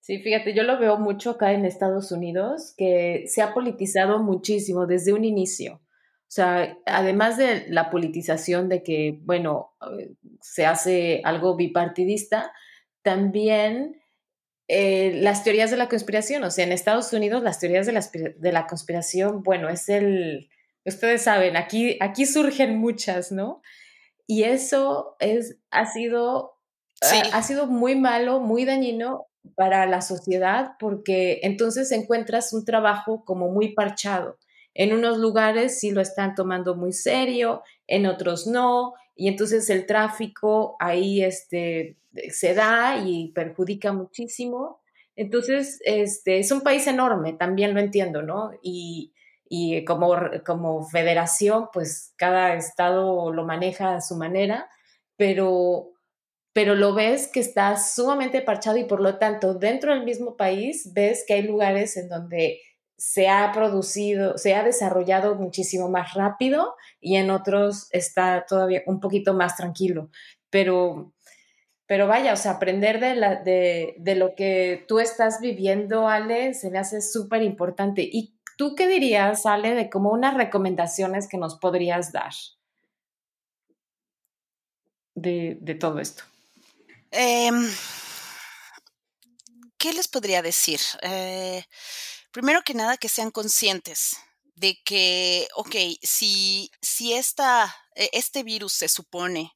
Sí, 0.00 0.18
fíjate, 0.18 0.52
yo 0.52 0.64
lo 0.64 0.78
veo 0.78 0.98
mucho 0.98 1.30
acá 1.30 1.52
en 1.52 1.64
Estados 1.64 2.12
Unidos, 2.12 2.74
que 2.76 3.24
se 3.26 3.40
ha 3.40 3.54
politizado 3.54 4.22
muchísimo 4.22 4.86
desde 4.86 5.14
un 5.14 5.24
inicio. 5.24 5.76
O 5.76 6.32
sea, 6.34 6.76
además 6.84 7.38
de 7.38 7.64
la 7.68 7.90
politización 7.90 8.68
de 8.68 8.82
que, 8.82 9.18
bueno, 9.22 9.72
eh, 9.98 10.12
se 10.42 10.66
hace 10.66 11.22
algo 11.24 11.56
bipartidista, 11.56 12.52
también 13.02 14.02
eh, 14.68 15.12
las 15.22 15.42
teorías 15.42 15.70
de 15.70 15.76
la 15.78 15.88
conspiración. 15.88 16.44
O 16.44 16.50
sea, 16.50 16.64
en 16.66 16.72
Estados 16.72 17.12
Unidos 17.14 17.42
las 17.42 17.58
teorías 17.58 17.86
de 17.86 17.92
la, 17.92 18.04
de 18.36 18.52
la 18.52 18.66
conspiración, 18.66 19.42
bueno, 19.42 19.70
es 19.70 19.88
el, 19.88 20.50
ustedes 20.84 21.22
saben, 21.22 21.56
aquí, 21.56 21.96
aquí 22.00 22.26
surgen 22.26 22.76
muchas, 22.76 23.32
¿no? 23.32 23.62
Y 24.26 24.44
eso 24.44 25.16
es, 25.20 25.58
ha, 25.70 25.86
sido, 25.86 26.58
ha, 27.32 27.42
sido 27.42 27.66
muy 27.66 27.94
malo, 27.94 28.40
muy 28.40 28.64
dañino 28.64 29.26
para 29.54 29.86
la 29.86 30.00
sociedad 30.00 30.72
porque 30.78 31.40
entonces 31.42 31.92
encuentras 31.92 32.52
un 32.52 32.64
trabajo 32.64 33.24
como 33.24 33.50
muy 33.50 33.74
parchado. 33.74 34.38
En 34.72 34.92
unos 34.92 35.18
lugares 35.18 35.78
sí 35.78 35.90
lo 35.90 36.00
están 36.00 36.34
tomando 36.34 36.74
muy 36.74 36.92
serio, 36.92 37.62
en 37.86 38.06
otros 38.06 38.46
no, 38.46 38.94
y 39.14 39.28
entonces 39.28 39.68
el 39.70 39.86
tráfico 39.86 40.76
ahí 40.80 41.22
este, 41.22 41.96
se 42.30 42.54
da 42.54 42.98
y 43.04 43.28
perjudica 43.28 43.92
muchísimo. 43.92 44.80
Entonces, 45.16 45.80
este, 45.84 46.40
es 46.40 46.50
un 46.50 46.62
país 46.62 46.86
enorme, 46.88 47.34
también 47.34 47.72
lo 47.72 47.80
entiendo, 47.80 48.22
¿no? 48.22 48.50
Y, 48.62 49.13
y 49.48 49.84
como, 49.84 50.14
como 50.44 50.84
federación, 50.84 51.68
pues 51.72 52.12
cada 52.16 52.54
estado 52.54 53.32
lo 53.32 53.44
maneja 53.44 53.96
a 53.96 54.00
su 54.00 54.16
manera, 54.16 54.68
pero, 55.16 55.92
pero 56.52 56.74
lo 56.74 56.94
ves 56.94 57.28
que 57.28 57.40
está 57.40 57.76
sumamente 57.76 58.40
parchado 58.40 58.78
y 58.78 58.84
por 58.84 59.00
lo 59.00 59.18
tanto 59.18 59.54
dentro 59.54 59.92
del 59.92 60.04
mismo 60.04 60.36
país 60.36 60.92
ves 60.94 61.24
que 61.26 61.34
hay 61.34 61.42
lugares 61.42 61.96
en 61.96 62.08
donde 62.08 62.60
se 62.96 63.28
ha 63.28 63.50
producido, 63.52 64.38
se 64.38 64.54
ha 64.54 64.62
desarrollado 64.62 65.34
muchísimo 65.34 65.88
más 65.88 66.14
rápido 66.14 66.74
y 67.00 67.16
en 67.16 67.30
otros 67.30 67.88
está 67.90 68.46
todavía 68.48 68.82
un 68.86 69.00
poquito 69.00 69.34
más 69.34 69.56
tranquilo. 69.56 70.10
Pero, 70.48 71.12
pero 71.86 72.06
vaya, 72.06 72.32
o 72.32 72.36
sea, 72.36 72.52
aprender 72.52 73.00
de, 73.00 73.14
la, 73.16 73.42
de, 73.42 73.94
de 73.98 74.14
lo 74.14 74.34
que 74.34 74.84
tú 74.88 75.00
estás 75.00 75.40
viviendo, 75.40 76.08
Ale, 76.08 76.54
se 76.54 76.70
me 76.70 76.78
hace 76.78 77.02
súper 77.02 77.42
importante. 77.42 78.02
¿Y 78.02 78.33
¿Tú 78.56 78.74
qué 78.74 78.86
dirías, 78.86 79.46
Ale, 79.46 79.74
de 79.74 79.90
como 79.90 80.10
unas 80.10 80.34
recomendaciones 80.34 81.28
que 81.28 81.36
nos 81.36 81.56
podrías 81.56 82.12
dar 82.12 82.32
de, 85.14 85.76
todo 85.78 85.98
esto? 85.98 86.24
Em, 87.10 87.68
¿Qué 89.76 89.92
les 89.92 90.08
podría 90.08 90.42
decir? 90.42 90.80
Eh, 91.02 91.64
primero 92.30 92.62
que 92.62 92.74
nada, 92.74 92.96
que 92.96 93.08
sean 93.08 93.30
conscientes 93.30 94.16
de 94.54 94.80
que, 94.84 95.48
ok, 95.56 95.74
si, 96.02 96.70
si 96.80 97.12
esta, 97.12 97.74
e, 97.94 98.08
este 98.12 98.42
virus 98.42 98.72
se 98.72 98.88
supone 98.88 99.52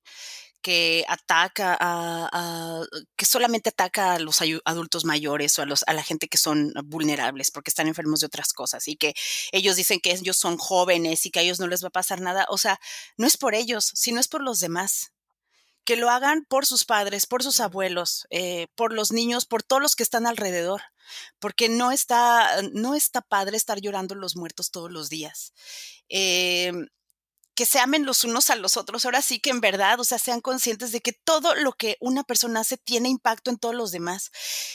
que 0.68 1.02
ataca 1.09 1.78
a, 1.81 2.85
que 3.16 3.24
solamente 3.24 3.70
ataca 3.70 4.12
a 4.12 4.18
los 4.18 4.42
adultos 4.66 5.07
mayores 5.07 5.59
o 5.59 5.62
a 5.62 5.64
los 5.64 5.83
a 5.87 5.94
la 5.94 6.02
gente 6.02 6.28
que 6.28 6.37
son 6.37 6.74
vulnerables 6.85 7.50
porque 7.50 7.70
están 7.70 7.88
enfermos 7.88 8.20
de 8.20 8.26
otras 8.26 8.52
cosas 8.52 8.87
y 8.87 8.96
que 8.96 9.14
ellos 9.50 9.76
dicen 9.76 9.98
que 9.98 10.12
ellos 10.12 10.37
son 10.37 10.59
jóvenes 10.59 11.24
y 11.24 11.31
que 11.31 11.38
a 11.38 11.42
ellos 11.42 11.59
no 11.59 11.68
les 11.68 11.83
va 11.83 11.88
a 11.88 11.90
pasar 11.90 12.20
nada, 12.20 12.44
o 12.50 12.59
sea, 12.59 12.78
no 13.16 13.26
es 13.26 13.38
por 13.38 13.54
ellos, 13.54 13.90
sino 13.94 14.20
es 14.20 14.28
por 14.28 14.42
los 14.42 14.61
demás. 14.61 15.14
Que 15.87 15.96
lo 15.96 16.11
hagan 16.11 16.44
por 16.44 16.66
sus 16.66 16.85
padres, 16.85 17.24
por 17.24 17.42
sus 17.42 17.61
abuelos, 17.61 18.26
eh, 18.28 18.66
por 18.74 18.92
los 18.92 19.11
niños, 19.11 19.46
por 19.46 19.62
todos 19.62 19.81
los 19.81 19.96
que 19.96 20.02
están 20.02 20.26
alrededor, 20.26 20.83
porque 21.38 21.70
no 21.70 21.92
está, 21.92 22.61
no 22.74 22.94
está 22.94 23.22
padre 23.22 23.57
estar 23.57 23.81
llorando 23.81 24.14
los 24.14 24.37
muertos 24.37 24.70
todos 24.70 24.92
los 24.92 25.09
días. 25.09 25.54
Eh, 26.11 26.72
que 27.59 27.66
se 27.66 27.81
amen 27.81 28.07
los 28.07 28.23
unos 28.23 28.51
a 28.51 28.55
los 28.55 28.77
otros. 28.77 29.05
Ahora 29.05 29.21
sí 29.21 29.40
que 29.40 29.51
en 29.51 29.61
verdad, 29.61 29.99
o 29.99 30.05
sea, 30.05 30.21
sean 30.21 30.40
conscientes 30.40 30.92
de 30.92 31.01
que 31.01 31.12
todo 31.12 31.57
lo 31.57 31.73
que 31.73 31.97
una 31.99 32.23
persona 32.23 32.61
hace 32.61 32.77
tiene 32.77 33.09
impacto 33.09 33.51
en 33.51 33.59
todos 33.59 33.75
los 33.75 33.90
demás. 33.90 34.31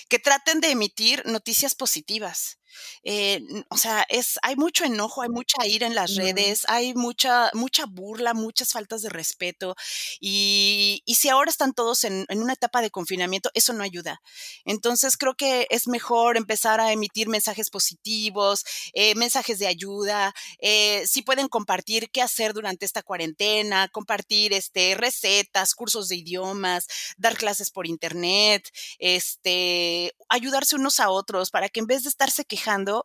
Que 0.09 0.19
traten 0.19 0.59
de 0.59 0.71
emitir 0.71 1.25
noticias 1.25 1.75
positivas. 1.75 2.57
Eh, 3.03 3.41
o 3.69 3.77
sea, 3.77 4.05
es, 4.09 4.39
hay 4.41 4.55
mucho 4.55 4.85
enojo, 4.85 5.21
hay 5.21 5.29
mucha 5.29 5.65
ira 5.65 5.87
en 5.87 5.95
las 5.95 6.15
redes, 6.15 6.63
hay 6.67 6.93
mucha, 6.93 7.49
mucha 7.53 7.85
burla, 7.85 8.33
muchas 8.33 8.71
faltas 8.71 9.01
de 9.01 9.09
respeto. 9.09 9.75
Y, 10.19 11.01
y 11.05 11.15
si 11.15 11.29
ahora 11.29 11.49
están 11.49 11.73
todos 11.73 12.03
en, 12.03 12.25
en, 12.29 12.41
una 12.41 12.53
etapa 12.53 12.81
de 12.81 12.91
confinamiento, 12.91 13.49
eso 13.53 13.73
no 13.73 13.83
ayuda. 13.83 14.21
Entonces 14.65 15.17
creo 15.17 15.35
que 15.35 15.67
es 15.69 15.87
mejor 15.87 16.37
empezar 16.37 16.79
a 16.79 16.91
emitir 16.91 17.27
mensajes 17.27 17.69
positivos, 17.69 18.63
eh, 18.93 19.15
mensajes 19.15 19.59
de 19.59 19.67
ayuda. 19.67 20.33
Eh, 20.59 21.03
si 21.07 21.21
pueden 21.21 21.47
compartir 21.47 22.09
qué 22.11 22.21
hacer 22.21 22.53
durante 22.53 22.85
esta 22.85 23.03
cuarentena, 23.03 23.87
compartir 23.89 24.53
este, 24.53 24.95
recetas, 24.95 25.75
cursos 25.75 26.09
de 26.09 26.17
idiomas, 26.17 26.87
dar 27.17 27.35
clases 27.37 27.71
por 27.71 27.87
internet, 27.87 28.69
este, 28.99 30.15
ayudarse 30.29 30.75
unos 30.75 30.99
a 30.99 31.09
otros 31.09 31.51
para 31.51 31.69
que 31.69 31.79
en 31.79 31.87
vez 31.87 32.03
de 32.03 32.09
estarse 32.09 32.45
quejando, 32.45 32.62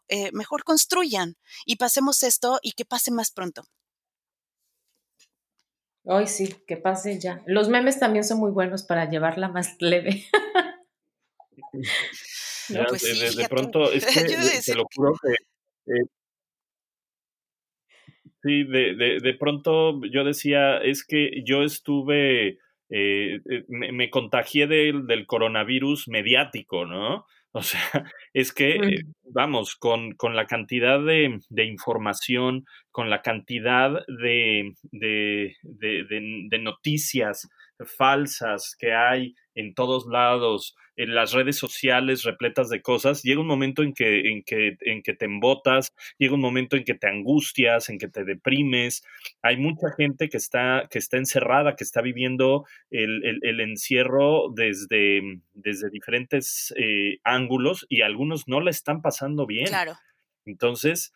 eh, 0.09 0.31
mejor 0.33 0.65
construyan 0.65 1.37
y 1.67 1.77
pasemos 1.77 2.23
esto 2.23 2.59
y 2.63 2.73
que 2.73 2.85
pase 2.85 3.11
más 3.11 3.31
pronto. 3.31 3.65
Hoy 6.11 6.27
sí, 6.27 6.55
que 6.67 6.79
pase 6.79 7.19
ya. 7.21 7.43
Los 7.47 7.69
memes 7.69 7.99
también 7.99 8.25
son 8.25 8.39
muy 8.39 8.51
buenos 8.51 8.83
para 8.83 9.11
llevarla 9.11 9.49
más 9.49 9.77
leve. 9.81 10.25
pues 12.89 13.37
de, 13.37 13.49
pronto, 13.49 13.93
es 13.93 14.07
que 14.07 14.25
te 14.65 14.75
lo 14.75 14.85
juro 14.95 15.13
que. 15.23 15.93
Eh, 15.93 16.07
sí, 18.43 18.65
de, 18.65 19.21
de, 19.23 19.35
pronto 19.35 20.01
yo 20.07 20.25
decía, 20.25 20.79
es 20.79 21.05
que 21.05 21.43
yo 21.45 21.63
estuve. 21.63 22.59
Eh, 22.91 23.41
me, 23.69 24.09
contagié 24.09 24.67
del, 24.67 25.07
del 25.07 25.27
coronavirus 25.27 26.09
mediático, 26.09 26.87
¿no? 26.87 27.27
O 27.53 27.63
sea, 27.63 27.81
es 28.35 28.53
que, 28.53 28.77
eh, 28.77 29.03
vamos, 29.25 29.77
con, 29.77 30.13
con, 30.13 30.37
la 30.37 30.47
cantidad 30.47 31.03
de, 31.03 31.41
de, 31.49 31.65
información, 31.65 32.65
con 32.91 33.11
la 33.11 33.23
cantidad 33.23 34.05
de, 34.07 34.75
de, 34.93 35.57
de, 35.63 36.59
noticias 36.59 37.49
falsas 37.97 38.77
que 38.79 38.93
hay 38.93 39.35
en 39.59 39.75
todos 39.75 40.07
lados, 40.07 40.77
en 40.95 41.17
las 41.17 41.33
redes 41.33 41.57
sociales 41.57 42.23
repletas 42.23 42.69
de 42.69 42.81
cosas, 42.81 43.25
llega 43.25 43.41
un 43.41 43.49
momento 43.49 43.83
en 43.83 43.93
que, 43.93 44.31
en 44.31 44.45
que, 44.45 44.77
en 44.83 45.03
que 45.03 45.15
te 45.15 45.25
embotas, 45.25 45.93
llega 46.17 46.35
un 46.35 46.41
momento 46.41 46.77
en 46.77 46.85
que 46.85 46.95
te 46.95 47.09
angustias, 47.09 47.89
en 47.89 47.99
que 47.99 48.07
te 48.07 48.23
deprimes. 48.23 49.03
Hay 49.43 49.57
mucha 49.57 49.91
gente 49.97 50.29
que 50.29 50.37
está, 50.37 50.87
que 50.89 51.01
está 51.01 51.17
encerrada, 51.17 51.75
que 51.75 51.83
está 51.83 52.01
viviendo 52.03 52.67
el, 52.91 53.41
el, 53.43 53.61
encierro 53.61 54.53
desde, 54.55 55.23
desde 55.55 55.91
diferentes 55.91 56.73
eh, 56.77 57.19
ángulos 57.25 57.85
y 57.89 58.03
algunos 58.03 58.47
no 58.47 58.61
la 58.61 58.71
están 58.71 59.03
pasando 59.03 59.45
bien. 59.45 59.67
Claro. 59.67 59.95
Entonces, 60.47 61.13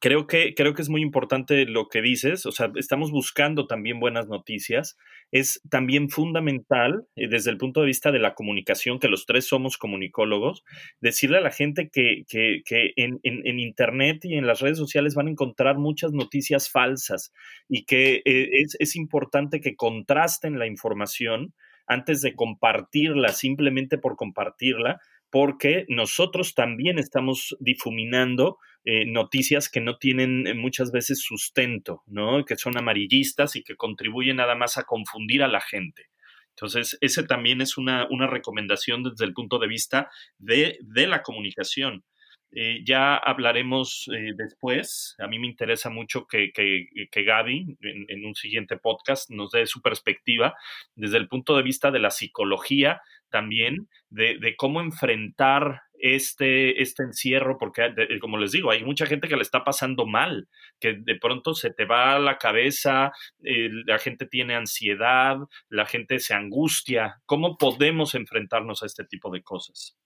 creo 0.00 0.26
que, 0.26 0.54
creo 0.54 0.74
que 0.74 0.82
es 0.82 0.88
muy 0.88 1.02
importante 1.02 1.64
lo 1.66 1.88
que 1.88 2.00
dices, 2.00 2.46
o 2.46 2.52
sea, 2.52 2.70
estamos 2.76 3.10
buscando 3.10 3.66
también 3.66 3.98
buenas 3.98 4.28
noticias. 4.28 4.96
Es 5.32 5.60
también 5.68 6.08
fundamental, 6.08 7.06
eh, 7.16 7.28
desde 7.28 7.50
el 7.50 7.58
punto 7.58 7.80
de 7.80 7.86
vista 7.86 8.12
de 8.12 8.18
la 8.18 8.34
comunicación, 8.34 8.98
que 8.98 9.08
los 9.08 9.26
tres 9.26 9.46
somos 9.46 9.76
comunicólogos, 9.76 10.64
decirle 11.00 11.38
a 11.38 11.42
la 11.42 11.50
gente 11.50 11.90
que, 11.90 12.24
que, 12.28 12.62
en, 12.96 13.20
en, 13.22 13.58
Internet 13.58 14.24
y 14.24 14.36
en 14.36 14.46
las 14.46 14.60
redes 14.60 14.78
sociales 14.78 15.14
van 15.14 15.26
a 15.26 15.30
encontrar 15.30 15.78
muchas 15.78 16.12
noticias 16.12 16.70
falsas 16.70 17.32
y 17.68 17.84
que 17.84 18.22
eh, 18.24 18.48
es, 18.52 18.76
es 18.78 18.96
importante 18.96 19.60
que 19.60 19.74
contrasten 19.74 20.58
la 20.58 20.66
información 20.66 21.54
antes 21.88 22.20
de 22.20 22.36
compartirla 22.36 23.30
simplemente 23.30 23.98
por 23.98 24.16
compartirla, 24.16 25.00
porque 25.30 25.84
nosotros 25.88 26.54
también 26.54 26.98
estamos 26.98 27.56
difuminando 27.60 28.58
eh, 28.84 29.04
noticias 29.04 29.68
que 29.68 29.80
no 29.80 29.98
tienen 29.98 30.46
eh, 30.46 30.54
muchas 30.54 30.92
veces 30.92 31.20
sustento, 31.20 32.02
¿no? 32.06 32.44
Que 32.44 32.56
son 32.56 32.78
amarillistas 32.78 33.54
y 33.56 33.62
que 33.62 33.76
contribuyen 33.76 34.36
nada 34.36 34.54
más 34.54 34.78
a 34.78 34.84
confundir 34.84 35.42
a 35.42 35.48
la 35.48 35.60
gente. 35.60 36.06
Entonces, 36.50 36.96
ese 37.00 37.22
también 37.24 37.60
es 37.60 37.76
una, 37.76 38.06
una 38.10 38.26
recomendación 38.26 39.02
desde 39.02 39.26
el 39.26 39.34
punto 39.34 39.58
de 39.58 39.68
vista 39.68 40.10
de, 40.38 40.78
de 40.80 41.06
la 41.06 41.22
comunicación. 41.22 42.04
Eh, 42.50 42.82
ya 42.82 43.16
hablaremos 43.16 44.10
después. 44.36 45.14
A 45.18 45.26
mí 45.26 45.38
me 45.38 45.46
interesa 45.46 45.90
mucho 45.90 46.26
que, 46.26 46.50
que, 46.50 47.22
Gaby, 47.22 47.76
en, 47.82 48.24
un 48.24 48.34
siguiente 48.34 48.78
podcast, 48.78 49.28
nos 49.28 49.50
dé 49.50 49.66
su 49.66 49.82
perspectiva 49.82 50.56
desde 50.96 51.18
el 51.18 51.28
punto 51.28 51.56
de 51.56 51.62
vista 51.62 51.90
de 51.90 51.98
la 51.98 52.10
psicología 52.10 53.02
también 53.30 53.88
de, 54.10 54.38
de 54.38 54.56
cómo 54.56 54.80
enfrentar 54.80 55.82
este, 56.00 56.80
este 56.82 57.02
encierro, 57.02 57.58
porque 57.58 57.92
como 58.20 58.38
les 58.38 58.52
digo, 58.52 58.70
hay 58.70 58.84
mucha 58.84 59.06
gente 59.06 59.28
que 59.28 59.36
le 59.36 59.42
está 59.42 59.64
pasando 59.64 60.06
mal, 60.06 60.48
que 60.80 60.94
de 60.94 61.16
pronto 61.16 61.54
se 61.54 61.70
te 61.70 61.84
va 61.84 62.14
a 62.14 62.18
la 62.18 62.38
cabeza, 62.38 63.12
eh, 63.42 63.68
la 63.86 63.98
gente 63.98 64.26
tiene 64.26 64.54
ansiedad, 64.54 65.36
la 65.68 65.86
gente 65.86 66.18
se 66.20 66.34
angustia. 66.34 67.20
¿Cómo 67.26 67.56
podemos 67.56 68.14
enfrentarnos 68.14 68.82
a 68.82 68.86
este 68.86 69.04
tipo 69.04 69.30
de 69.30 69.42
cosas? 69.42 69.96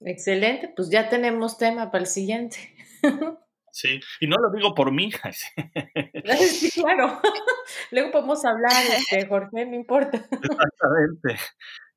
Excelente, 0.00 0.72
pues 0.74 0.90
ya 0.90 1.08
tenemos 1.08 1.58
tema 1.58 1.90
para 1.90 2.02
el 2.02 2.08
siguiente. 2.08 2.74
Sí, 3.74 3.98
y 4.20 4.26
no 4.26 4.36
lo 4.36 4.50
digo 4.54 4.74
por 4.74 4.92
mí. 4.92 5.10
Sí, 6.36 6.78
claro. 6.78 7.22
Luego 7.90 8.10
podemos 8.10 8.44
hablar, 8.44 8.84
este, 8.98 9.26
Jorge, 9.26 9.64
no 9.64 9.74
importa. 9.74 10.18
Exactamente 10.18 11.38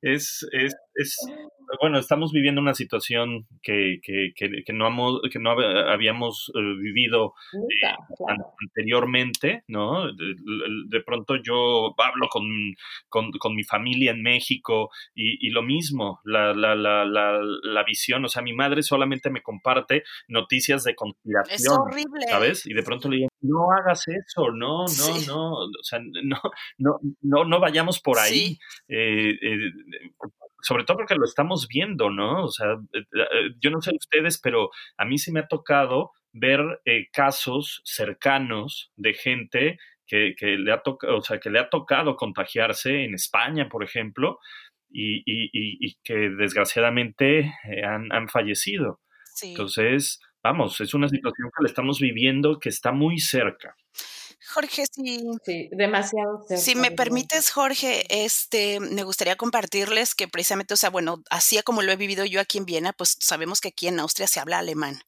es, 0.06 0.46
es, 0.52 0.74
es, 0.94 1.16
bueno, 1.80 1.98
estamos 1.98 2.32
viviendo 2.32 2.60
una 2.60 2.74
situación 2.74 3.46
que, 3.62 3.98
que, 4.02 4.32
que, 4.36 4.72
no, 4.72 5.20
que 5.30 5.38
no 5.38 5.50
habíamos 5.50 6.52
eh, 6.54 6.60
vivido 6.80 7.34
eh, 7.54 8.22
anteriormente, 8.60 9.64
¿no? 9.66 10.06
De, 10.12 11.00
pronto 11.04 11.36
yo 11.36 11.94
hablo 11.98 12.28
con, 12.28 12.44
con, 13.08 13.30
con, 13.32 13.54
mi 13.54 13.64
familia 13.64 14.12
en 14.12 14.22
México 14.22 14.90
y, 15.14 15.46
y 15.46 15.50
lo 15.50 15.62
mismo, 15.62 16.20
la, 16.24 16.54
la, 16.54 16.74
la, 16.74 17.04
la, 17.04 17.84
visión, 17.84 18.24
o 18.24 18.28
sea, 18.28 18.42
mi 18.42 18.52
madre 18.52 18.82
solamente 18.82 19.30
me 19.30 19.42
comparte 19.42 20.02
noticias 20.28 20.84
de 20.84 20.94
conspiración. 20.94 21.56
Es 21.56 21.68
horrible. 21.68 22.26
¿Sabes? 22.28 22.66
Y 22.66 22.74
de 22.74 22.82
pronto 22.82 23.08
le 23.08 23.16
digo, 23.16 23.28
no 23.40 23.70
hagas 23.72 24.06
eso, 24.08 24.50
no, 24.52 24.84
no, 24.86 25.26
no, 25.26 25.52
o 25.52 25.82
sea, 25.82 25.98
no, 26.00 26.40
no, 26.78 26.98
no, 27.20 27.44
no 27.44 27.60
vayamos 27.60 28.00
por 28.00 28.18
ahí. 28.18 28.58
Eh, 28.88 29.30
eh, 29.30 29.72
sobre 30.62 30.84
todo 30.84 30.98
porque 30.98 31.14
lo 31.14 31.24
estamos 31.24 31.68
viendo, 31.68 32.10
¿no? 32.10 32.44
O 32.44 32.50
sea, 32.50 32.72
eh, 32.92 33.54
yo 33.60 33.70
no 33.70 33.80
sé 33.80 33.92
ustedes, 33.94 34.40
pero 34.40 34.70
a 34.96 35.04
mí 35.04 35.18
sí 35.18 35.30
me 35.32 35.40
ha 35.40 35.48
tocado 35.48 36.12
ver 36.32 36.60
casos 37.12 37.80
cercanos 37.84 38.92
de 38.96 39.14
gente 39.14 39.78
que, 40.06 40.34
que 40.36 40.58
le 40.58 40.72
ha 40.72 40.82
tocado, 40.82 41.18
o 41.18 41.22
sea, 41.22 41.38
que 41.38 41.50
le 41.50 41.58
ha 41.58 41.70
tocado 41.70 42.16
contagiarse 42.16 43.04
en 43.04 43.14
España, 43.14 43.68
por 43.68 43.84
ejemplo, 43.84 44.38
y, 44.90 45.18
y, 45.18 45.50
y, 45.52 45.96
que 46.02 46.30
desgraciadamente 46.30 47.52
han, 47.84 48.12
han 48.12 48.28
fallecido. 48.28 49.00
Entonces, 49.42 50.20
vamos, 50.46 50.80
es 50.80 50.94
una 50.94 51.08
situación 51.08 51.50
que 51.56 51.62
le 51.62 51.68
estamos 51.68 51.98
viviendo 51.98 52.58
que 52.58 52.68
está 52.68 52.92
muy 52.92 53.18
cerca. 53.18 53.76
Jorge, 54.54 54.84
sí. 54.92 55.24
Sí, 55.44 55.68
demasiado. 55.72 56.44
Si 56.56 56.74
me 56.76 56.90
permites, 56.90 57.50
Jorge, 57.50 58.04
este, 58.24 58.78
me 58.80 59.02
gustaría 59.02 59.36
compartirles 59.36 60.14
que 60.14 60.28
precisamente, 60.28 60.74
o 60.74 60.76
sea, 60.76 60.90
bueno, 60.90 61.22
así 61.30 61.60
como 61.62 61.82
lo 61.82 61.90
he 61.90 61.96
vivido 61.96 62.24
yo 62.24 62.40
aquí 62.40 62.58
en 62.58 62.64
Viena, 62.66 62.92
pues 62.92 63.16
sabemos 63.20 63.60
que 63.60 63.68
aquí 63.68 63.88
en 63.88 63.98
Austria 63.98 64.28
se 64.28 64.38
habla 64.38 64.58
alemán. 64.58 65.00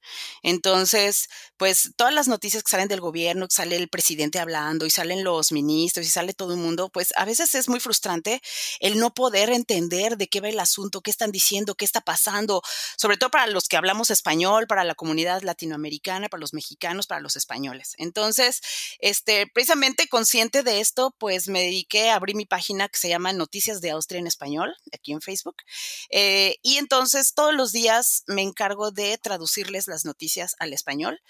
Entonces, 0.42 1.28
pues 1.56 1.92
todas 1.96 2.12
las 2.12 2.26
noticias 2.26 2.62
que 2.62 2.70
salen 2.70 2.88
del 2.88 3.00
gobierno, 3.00 3.46
que 3.46 3.54
sale 3.54 3.76
el 3.76 3.88
presidente 3.88 4.40
hablando 4.40 4.86
y 4.86 4.90
salen 4.90 5.22
los 5.22 5.52
ministros 5.52 6.06
y 6.06 6.10
sale 6.10 6.34
todo 6.34 6.54
el 6.54 6.58
mundo, 6.58 6.88
pues 6.88 7.12
a 7.16 7.24
veces 7.24 7.54
es 7.54 7.68
muy 7.68 7.80
frustrante 7.80 8.40
el 8.80 8.98
no 8.98 9.14
poder 9.14 9.50
entender 9.50 10.16
de 10.16 10.28
qué 10.28 10.40
va 10.40 10.48
el 10.48 10.58
asunto, 10.58 11.00
qué 11.00 11.10
están 11.10 11.30
diciendo, 11.30 11.74
qué 11.74 11.84
está 11.84 12.00
pasando, 12.00 12.62
sobre 12.96 13.16
todo 13.16 13.30
para 13.30 13.46
los 13.46 13.68
que 13.68 13.76
hablamos 13.76 14.10
español, 14.10 14.66
para 14.66 14.84
la 14.84 14.94
comunidad 14.94 15.42
latinoamericana, 15.42 16.28
para 16.28 16.40
los 16.40 16.54
mexicanos, 16.54 17.06
para 17.06 17.20
los 17.20 17.36
españoles. 17.36 17.94
Entonces, 17.98 18.60
este, 18.98 19.27
este, 19.28 19.46
precisamente 19.52 20.08
consciente 20.08 20.62
de 20.62 20.80
esto, 20.80 21.14
pues 21.18 21.48
me 21.48 21.60
dediqué 21.60 22.08
a 22.08 22.14
abrir 22.14 22.34
mi 22.34 22.46
página 22.46 22.88
que 22.88 22.98
se 22.98 23.10
llama 23.10 23.34
Noticias 23.34 23.82
de 23.82 23.90
Austria 23.90 24.20
en 24.20 24.26
Español, 24.26 24.74
aquí 24.90 25.12
en 25.12 25.20
Facebook. 25.20 25.56
Eh, 26.08 26.56
y 26.62 26.78
entonces 26.78 27.34
todos 27.34 27.54
los 27.54 27.70
días 27.70 28.24
me 28.26 28.40
encargo 28.40 28.90
de 28.90 29.18
traducirles 29.18 29.86
las 29.86 30.06
noticias 30.06 30.56
al 30.58 30.72
español 30.72 31.20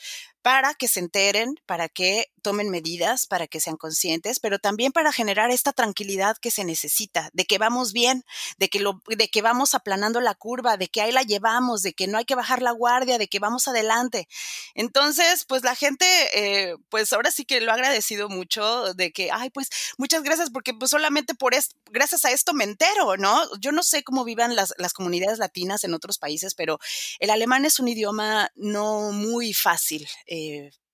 para 0.48 0.72
que 0.72 0.88
se 0.88 1.00
enteren, 1.00 1.60
para 1.66 1.90
que 1.90 2.32
tomen 2.40 2.70
medidas, 2.70 3.26
para 3.26 3.46
que 3.46 3.60
sean 3.60 3.76
conscientes, 3.76 4.40
pero 4.40 4.58
también 4.58 4.92
para 4.92 5.12
generar 5.12 5.50
esta 5.50 5.74
tranquilidad 5.74 6.38
que 6.38 6.50
se 6.50 6.64
necesita, 6.64 7.28
de 7.34 7.44
que 7.44 7.58
vamos 7.58 7.92
bien, 7.92 8.24
de 8.56 8.70
que, 8.70 8.80
lo, 8.80 9.02
de 9.06 9.28
que 9.28 9.42
vamos 9.42 9.74
aplanando 9.74 10.22
la 10.22 10.34
curva, 10.34 10.78
de 10.78 10.88
que 10.88 11.02
ahí 11.02 11.12
la 11.12 11.22
llevamos, 11.22 11.82
de 11.82 11.92
que 11.92 12.06
no 12.06 12.16
hay 12.16 12.24
que 12.24 12.34
bajar 12.34 12.62
la 12.62 12.70
guardia, 12.70 13.18
de 13.18 13.28
que 13.28 13.40
vamos 13.40 13.68
adelante. 13.68 14.26
Entonces, 14.74 15.44
pues 15.44 15.64
la 15.64 15.74
gente, 15.74 16.06
eh, 16.32 16.76
pues 16.88 17.12
ahora 17.12 17.30
sí 17.30 17.44
que 17.44 17.60
lo 17.60 17.70
ha 17.70 17.74
agradecido 17.74 18.30
mucho 18.30 18.94
de 18.94 19.12
que, 19.12 19.30
ay, 19.30 19.50
pues 19.50 19.68
muchas 19.98 20.22
gracias 20.22 20.48
porque 20.48 20.72
pues 20.72 20.90
solamente 20.90 21.34
por 21.34 21.52
esto, 21.52 21.76
gracias 21.90 22.24
a 22.24 22.30
esto 22.30 22.54
me 22.54 22.64
entero, 22.64 23.18
¿no? 23.18 23.38
Yo 23.60 23.70
no 23.70 23.82
sé 23.82 24.02
cómo 24.02 24.24
vivan 24.24 24.56
las, 24.56 24.72
las 24.78 24.94
comunidades 24.94 25.38
latinas 25.38 25.84
en 25.84 25.92
otros 25.92 26.16
países, 26.16 26.54
pero 26.54 26.78
el 27.18 27.28
alemán 27.28 27.66
es 27.66 27.80
un 27.80 27.88
idioma 27.88 28.50
no 28.56 29.12
muy 29.12 29.52
fácil. 29.52 30.08
Eh, 30.26 30.37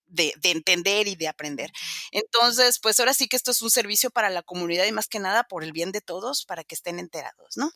de, 0.07 0.35
entender 0.43 1.09
y 1.09 1.17
de 1.17 1.29
aprender. 1.29 1.71
Entonces, 2.13 2.79
pues 2.81 2.99
ahora 3.01 3.15
sí 3.15 3.29
que 3.29 3.37
esto 3.37 3.51
es 3.51 3.63
un 3.63 3.71
servicio 3.71 4.11
para 4.11 4.31
la 4.31 4.43
comunidad 4.43 4.87
y 4.87 4.93
más 4.93 5.09
que 5.09 5.19
nada 5.19 5.45
por 5.45 5.65
el 5.65 5.73
bien 5.73 5.93
de 5.93 6.01
todos, 6.01 6.45
para 6.45 6.65
que 6.65 6.75
estén 6.75 6.99
enterados, 6.99 7.57
¿no? 7.57 7.71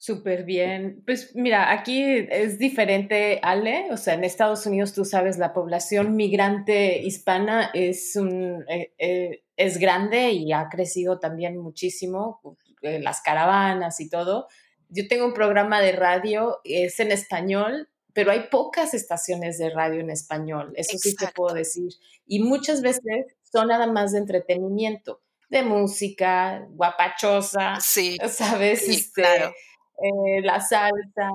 Súper 0.00 0.44
bien. 0.44 1.02
Pues 1.04 1.34
mira, 1.34 1.72
aquí 1.72 2.02
es 2.04 2.58
diferente, 2.58 3.40
Ale. 3.42 3.88
O 3.90 3.96
sea, 3.96 4.14
en 4.14 4.22
Estados 4.22 4.64
Unidos, 4.64 4.92
tú 4.94 5.04
sabes, 5.04 5.38
la 5.38 5.52
población 5.52 6.14
migrante 6.14 7.02
hispana 7.02 7.70
es, 7.74 8.14
un, 8.14 8.64
eh, 8.68 8.94
eh, 8.98 9.42
es 9.56 9.78
grande 9.78 10.30
y 10.30 10.52
ha 10.52 10.68
crecido 10.68 11.18
también 11.18 11.58
muchísimo, 11.58 12.40
las 12.80 13.20
caravanas 13.22 13.98
y 14.00 14.08
todo. 14.08 14.46
Yo 14.88 15.08
tengo 15.08 15.26
un 15.26 15.34
programa 15.34 15.80
de 15.80 15.92
radio, 15.92 16.60
es 16.62 17.00
en 17.00 17.10
español, 17.10 17.88
pero 18.18 18.32
hay 18.32 18.48
pocas 18.50 18.94
estaciones 18.94 19.58
de 19.58 19.70
radio 19.70 20.00
en 20.00 20.10
español, 20.10 20.72
eso 20.74 20.98
sí 20.98 21.14
te 21.14 21.28
puedo 21.28 21.54
decir. 21.54 21.92
Y 22.26 22.40
muchas 22.40 22.82
veces 22.82 23.26
son 23.44 23.68
nada 23.68 23.86
más 23.86 24.10
de 24.10 24.18
entretenimiento, 24.18 25.20
de 25.48 25.62
música, 25.62 26.66
guapachosa, 26.70 27.76
sí, 27.80 28.18
¿sabes? 28.28 28.86
Sí, 28.86 28.94
este, 28.96 29.22
claro. 29.22 29.54
Eh, 30.02 30.40
la 30.42 30.60
salsa, 30.60 31.30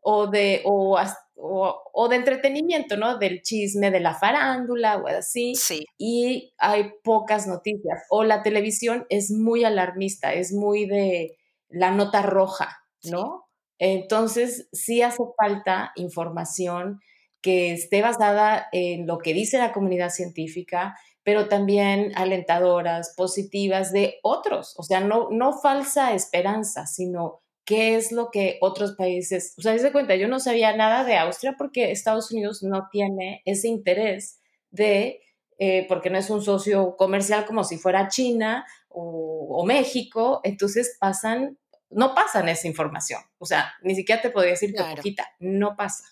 o 0.00 0.26
de, 0.26 0.62
o, 0.64 0.98
o, 1.36 2.08
de 2.08 2.16
entretenimiento, 2.16 2.96
¿no? 2.96 3.18
Del 3.18 3.42
chisme, 3.42 3.92
de 3.92 4.00
la 4.00 4.14
farándula 4.16 4.96
o 4.96 5.06
así. 5.06 5.54
Sí. 5.54 5.86
Y 5.96 6.52
hay 6.58 6.90
pocas 7.04 7.46
noticias. 7.46 8.02
O 8.10 8.24
la 8.24 8.42
televisión 8.42 9.06
es 9.10 9.30
muy 9.30 9.62
alarmista, 9.62 10.32
es 10.32 10.52
muy 10.52 10.86
de 10.86 11.38
la 11.68 11.92
nota 11.92 12.22
roja, 12.22 12.82
¿no? 13.04 13.45
Entonces, 13.78 14.68
sí 14.72 15.02
hace 15.02 15.22
falta 15.36 15.92
información 15.96 17.00
que 17.42 17.72
esté 17.72 18.02
basada 18.02 18.66
en 18.72 19.06
lo 19.06 19.18
que 19.18 19.34
dice 19.34 19.58
la 19.58 19.72
comunidad 19.72 20.10
científica, 20.10 20.96
pero 21.22 21.48
también 21.48 22.12
alentadoras, 22.14 23.14
positivas 23.16 23.92
de 23.92 24.18
otros. 24.22 24.74
O 24.78 24.82
sea, 24.82 25.00
no, 25.00 25.28
no 25.30 25.52
falsa 25.52 26.14
esperanza, 26.14 26.86
sino 26.86 27.42
qué 27.66 27.96
es 27.96 28.12
lo 28.12 28.30
que 28.30 28.58
otros 28.60 28.92
países, 28.92 29.54
o 29.58 29.62
sea, 29.62 29.76
se 29.76 29.92
cuenta, 29.92 30.14
yo 30.14 30.28
no 30.28 30.38
sabía 30.38 30.74
nada 30.76 31.04
de 31.04 31.16
Austria 31.16 31.56
porque 31.58 31.90
Estados 31.90 32.30
Unidos 32.30 32.62
no 32.62 32.88
tiene 32.92 33.42
ese 33.44 33.66
interés 33.66 34.40
de, 34.70 35.20
eh, 35.58 35.84
porque 35.88 36.08
no 36.08 36.16
es 36.16 36.30
un 36.30 36.42
socio 36.42 36.96
comercial 36.96 37.44
como 37.44 37.64
si 37.64 37.76
fuera 37.76 38.08
China 38.08 38.64
o, 38.88 39.48
o 39.50 39.66
México, 39.66 40.40
entonces 40.44 40.96
pasan 41.00 41.58
no 41.90 42.14
pasan 42.14 42.48
esa 42.48 42.68
información. 42.68 43.20
O 43.38 43.46
sea, 43.46 43.74
ni 43.82 43.94
siquiera 43.94 44.22
te 44.22 44.30
podría 44.30 44.52
decir 44.52 44.74
que 44.74 44.82
poquita, 44.96 45.28
no 45.38 45.76
pasa. 45.76 46.04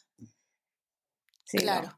Sí, 1.44 1.58
claro. 1.58 1.88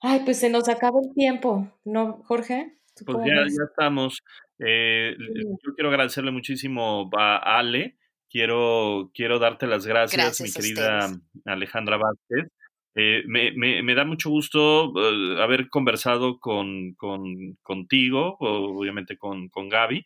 Ay, 0.00 0.20
pues 0.24 0.38
se 0.38 0.50
nos 0.50 0.68
acaba 0.68 1.00
el 1.02 1.14
tiempo, 1.14 1.72
¿no, 1.84 2.22
Jorge? 2.24 2.78
Pues 3.04 3.18
ya, 3.26 3.34
ya 3.34 3.64
estamos. 3.68 4.18
Eh, 4.58 5.16
yo 5.64 5.74
quiero 5.74 5.90
agradecerle 5.90 6.30
muchísimo 6.30 7.10
a 7.16 7.58
Ale. 7.58 7.96
Quiero, 8.30 9.10
quiero 9.14 9.38
darte 9.38 9.66
las 9.66 9.86
gracias, 9.86 10.40
mi 10.40 10.52
querida 10.52 11.08
Alejandra 11.44 11.96
Vázquez. 11.96 12.50
Eh, 12.96 13.22
me, 13.26 13.52
me, 13.52 13.82
me, 13.82 13.94
da 13.94 14.04
mucho 14.04 14.30
gusto 14.30 14.92
eh, 14.96 15.42
haber 15.42 15.68
conversado 15.68 16.38
con, 16.38 16.94
con, 16.94 17.56
contigo, 17.62 18.36
obviamente 18.38 19.16
con, 19.18 19.48
con 19.48 19.68
Gaby, 19.68 20.04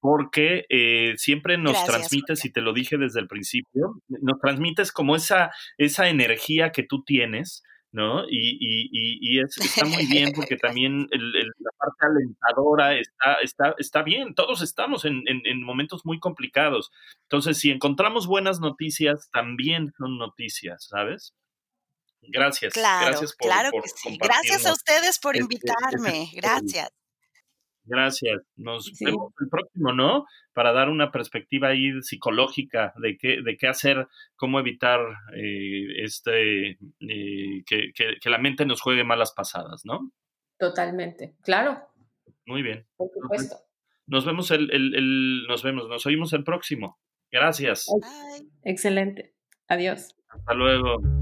porque 0.00 0.64
eh, 0.68 1.14
siempre 1.16 1.58
nos 1.58 1.84
transmites, 1.84 2.44
y 2.44 2.50
te 2.50 2.60
lo 2.60 2.72
dije 2.72 2.96
desde 2.96 3.20
el 3.20 3.28
principio, 3.28 4.00
nos 4.08 4.40
transmites 4.40 4.92
como 4.92 5.14
esa, 5.14 5.50
esa 5.78 6.08
energía 6.08 6.72
que 6.72 6.82
tú 6.82 7.04
tienes, 7.04 7.62
¿no? 7.92 8.24
Y, 8.28 8.56
y, 8.60 8.88
y, 8.92 9.40
está 9.40 9.84
muy 9.84 10.06
bien 10.06 10.32
porque 10.34 10.56
también 10.56 11.08
la 11.10 11.70
parte 11.76 12.06
alentadora 12.06 12.98
está, 12.98 13.34
está, 13.42 13.74
está 13.78 14.02
bien, 14.02 14.34
todos 14.34 14.62
estamos 14.62 15.04
en, 15.04 15.22
en, 15.26 15.62
momentos 15.62 16.04
muy 16.04 16.18
complicados. 16.18 16.90
Entonces, 17.22 17.58
si 17.58 17.70
encontramos 17.70 18.26
buenas 18.26 18.60
noticias, 18.60 19.28
también 19.32 19.92
son 19.98 20.18
noticias, 20.18 20.86
¿sabes? 20.88 21.34
Gracias. 22.22 22.74
Claro, 22.74 23.06
gracias 23.06 23.34
por, 23.36 23.48
claro 23.48 23.70
que 23.70 23.88
sí. 23.88 24.18
Gracias 24.20 24.66
a 24.66 24.72
ustedes 24.72 25.18
por 25.18 25.36
este, 25.36 25.54
este 25.54 25.72
invitarme. 25.72 26.30
Gracias. 26.34 26.90
Gracias. 27.90 28.40
Nos 28.54 28.92
vemos 29.00 29.32
el 29.40 29.48
próximo, 29.48 29.92
¿no? 29.92 30.24
Para 30.54 30.72
dar 30.72 30.88
una 30.88 31.10
perspectiva 31.10 31.68
ahí 31.68 32.00
psicológica 32.02 32.94
de 33.02 33.18
qué, 33.18 33.42
de 33.44 33.56
qué 33.56 33.66
hacer, 33.66 34.06
cómo 34.36 34.60
evitar 34.60 35.00
eh, 35.34 36.04
este 36.04 36.70
eh, 37.00 37.64
que, 37.66 37.90
que, 37.94 38.30
la 38.30 38.38
mente 38.38 38.64
nos 38.64 38.80
juegue 38.80 39.02
malas 39.02 39.32
pasadas, 39.32 39.82
¿no? 39.84 40.12
Totalmente, 40.56 41.34
claro. 41.42 41.80
Muy 42.46 42.62
bien. 42.62 42.86
Por 42.96 43.10
supuesto. 43.12 43.56
Nos 44.06 44.24
vemos 44.24 44.52
el, 44.52 44.70
el, 44.70 44.94
el, 44.94 45.46
nos 45.48 45.64
vemos, 45.64 45.88
nos 45.88 46.06
oímos 46.06 46.32
el 46.32 46.44
próximo. 46.44 47.00
Gracias. 47.32 47.86
Excelente. 48.62 49.34
Adiós. 49.66 50.14
Hasta 50.28 50.54
luego. 50.54 51.19